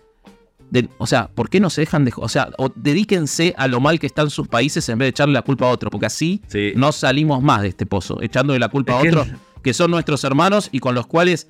[0.69, 2.11] de- o sea, ¿por qué no se dejan de...
[2.17, 5.33] O sea, o dedíquense a lo mal que están sus países en vez de echarle
[5.33, 6.71] la culpa a otro, porque así Sí.
[6.75, 9.27] no salimos más de este pozo, echándole la culpa Es a otros
[9.63, 11.47] que son nuestros hermanos y con los cuales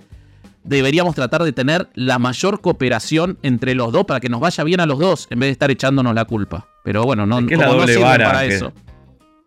[0.64, 4.80] deberíamos tratar de tener la mayor cooperación entre los dos para que nos vaya bien
[4.80, 6.68] a los dos en vez de estar echándonos la culpa.
[6.84, 8.74] Pero bueno, no, Es que es la como no vara para que- eso.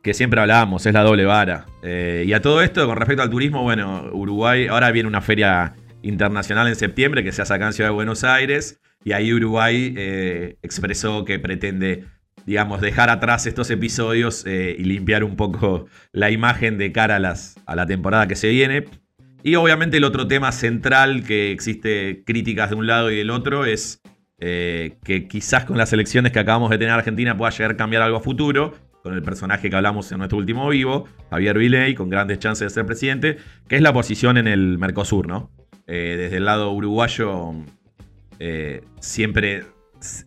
[0.02, 1.66] que siempre hablábamos, es la doble vara.
[1.82, 5.74] Eh, y a todo esto, con respecto al turismo, bueno, Uruguay, ahora viene una feria
[6.02, 9.94] internacional en septiembre que se hace acá en Ciudad de Buenos Aires, y ahí Uruguay
[9.96, 12.04] eh, expresó que pretende,
[12.46, 17.18] digamos, dejar atrás estos episodios eh, y limpiar un poco la imagen de cara a,
[17.18, 18.84] las, a la temporada que se viene.
[19.42, 23.64] Y obviamente el otro tema central que existe críticas de un lado y del otro
[23.64, 24.02] es
[24.38, 27.76] eh, que quizás con las elecciones que acabamos de tener en Argentina pueda llegar a
[27.76, 31.94] cambiar algo a futuro, con el personaje que hablamos en nuestro último vivo, Javier Viley,
[31.94, 35.50] con grandes chances de ser presidente, que es la posición en el Mercosur, ¿no?
[35.86, 37.54] Eh, desde el lado uruguayo,
[38.38, 39.64] eh, siempre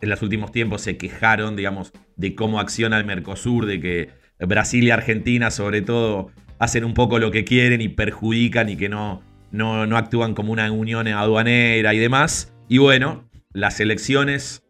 [0.01, 4.09] en los últimos tiempos se quejaron, digamos, de cómo acciona el Mercosur, de que
[4.39, 6.31] Brasil y Argentina, sobre todo,
[6.63, 10.51] hacen un poco lo que quieren y perjudican y que no, no, no actúan como
[10.51, 12.53] una unión aduanera y demás.
[12.67, 14.63] Y bueno, las elecciones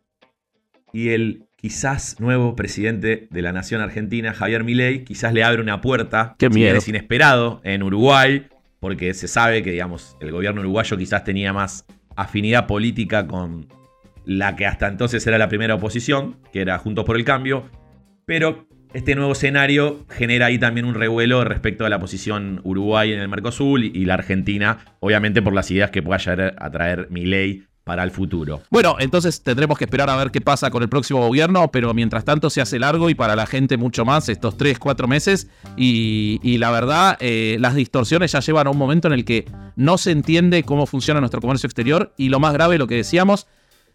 [0.91, 5.79] y el quizás nuevo presidente de la nación argentina, Javier Milei, quizás le abre una
[5.79, 6.77] puerta, Qué miedo.
[6.77, 8.47] es inesperado, en Uruguay,
[8.81, 11.85] porque se sabe que, digamos, el gobierno uruguayo quizás tenía más
[12.17, 13.67] afinidad política con
[14.25, 17.69] la que hasta entonces era la primera oposición, que era Juntos por el Cambio,
[18.25, 23.19] pero este nuevo escenario genera ahí también un revuelo respecto a la posición Uruguay en
[23.19, 27.63] el Mercosur y, la Argentina, obviamente por las ideas que pueda llegar a traer Milei
[27.83, 28.61] para el futuro.
[28.69, 32.23] Bueno, entonces tendremos que esperar a ver qué pasa con el próximo gobierno, pero mientras
[32.23, 35.49] tanto se hace largo y para la gente mucho más estos 3, 4 meses.
[35.75, 39.45] Y, y la verdad, eh, las distorsiones ya llevan a un momento en el que
[39.75, 43.47] no se entiende cómo funciona nuestro comercio exterior y lo más grave, lo que decíamos,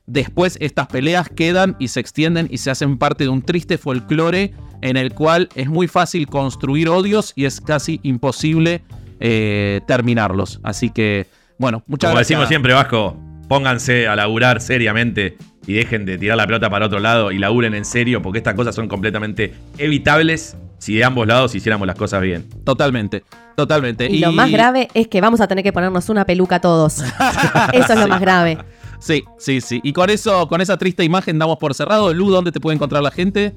[0.09, 4.53] después estas peleas quedan y se extienden y se hacen parte de un triste folclore
[4.81, 8.83] en el cual es muy fácil construir odios y es casi imposible
[9.21, 10.61] eh, terminarlos.
[10.63, 11.27] Así que,
[11.59, 12.29] bueno, muchas Como gracias.
[12.29, 13.17] decimos siempre, Vasco,
[13.49, 15.37] pónganse a laburar seriamente
[15.67, 18.55] y dejen de tirar la pelota para otro lado y laburen en serio, porque estas
[18.55, 22.49] cosas son completamente evitables si de ambos lados hiciéramos las cosas bien.
[22.65, 23.25] Totalmente,
[23.57, 24.07] totalmente.
[24.07, 27.01] Y, lo más grave es que vamos a tener que ponernos una peluca todos.
[27.73, 28.59] Eso es lo más grave.
[28.99, 29.81] Sí, sí, sí.
[29.83, 32.13] Y con eso, con esa triste imagen damos por cerrado.
[32.13, 33.55] Lu, ¿dónde te puede encontrar la gente?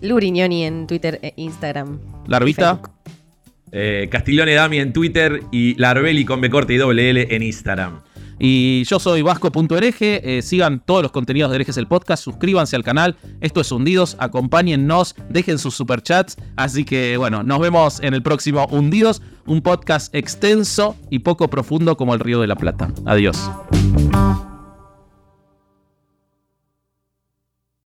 [0.00, 1.98] Luriñoni en Twitter e Instagram.
[2.26, 2.80] Larvita.
[3.70, 8.00] Eh, Castiglione Dami en Twitter y Larbeli con B corte y doble L en Instagram.
[8.38, 10.38] Y yo soy Vasco.ereje.
[10.38, 12.22] Eh, sigan todos los contenidos de Herejes el Podcast.
[12.22, 13.16] Suscríbanse al canal.
[13.40, 14.16] Esto es Hundidos.
[14.20, 15.16] Acompáñennos.
[15.28, 16.36] Dejen sus superchats.
[16.56, 19.22] Así que, bueno, nos vemos en el próximo Hundidos.
[19.46, 22.92] Un podcast extenso y poco profundo como el Río de la Plata.
[23.06, 23.50] Adiós.
[24.18, 24.57] Bye.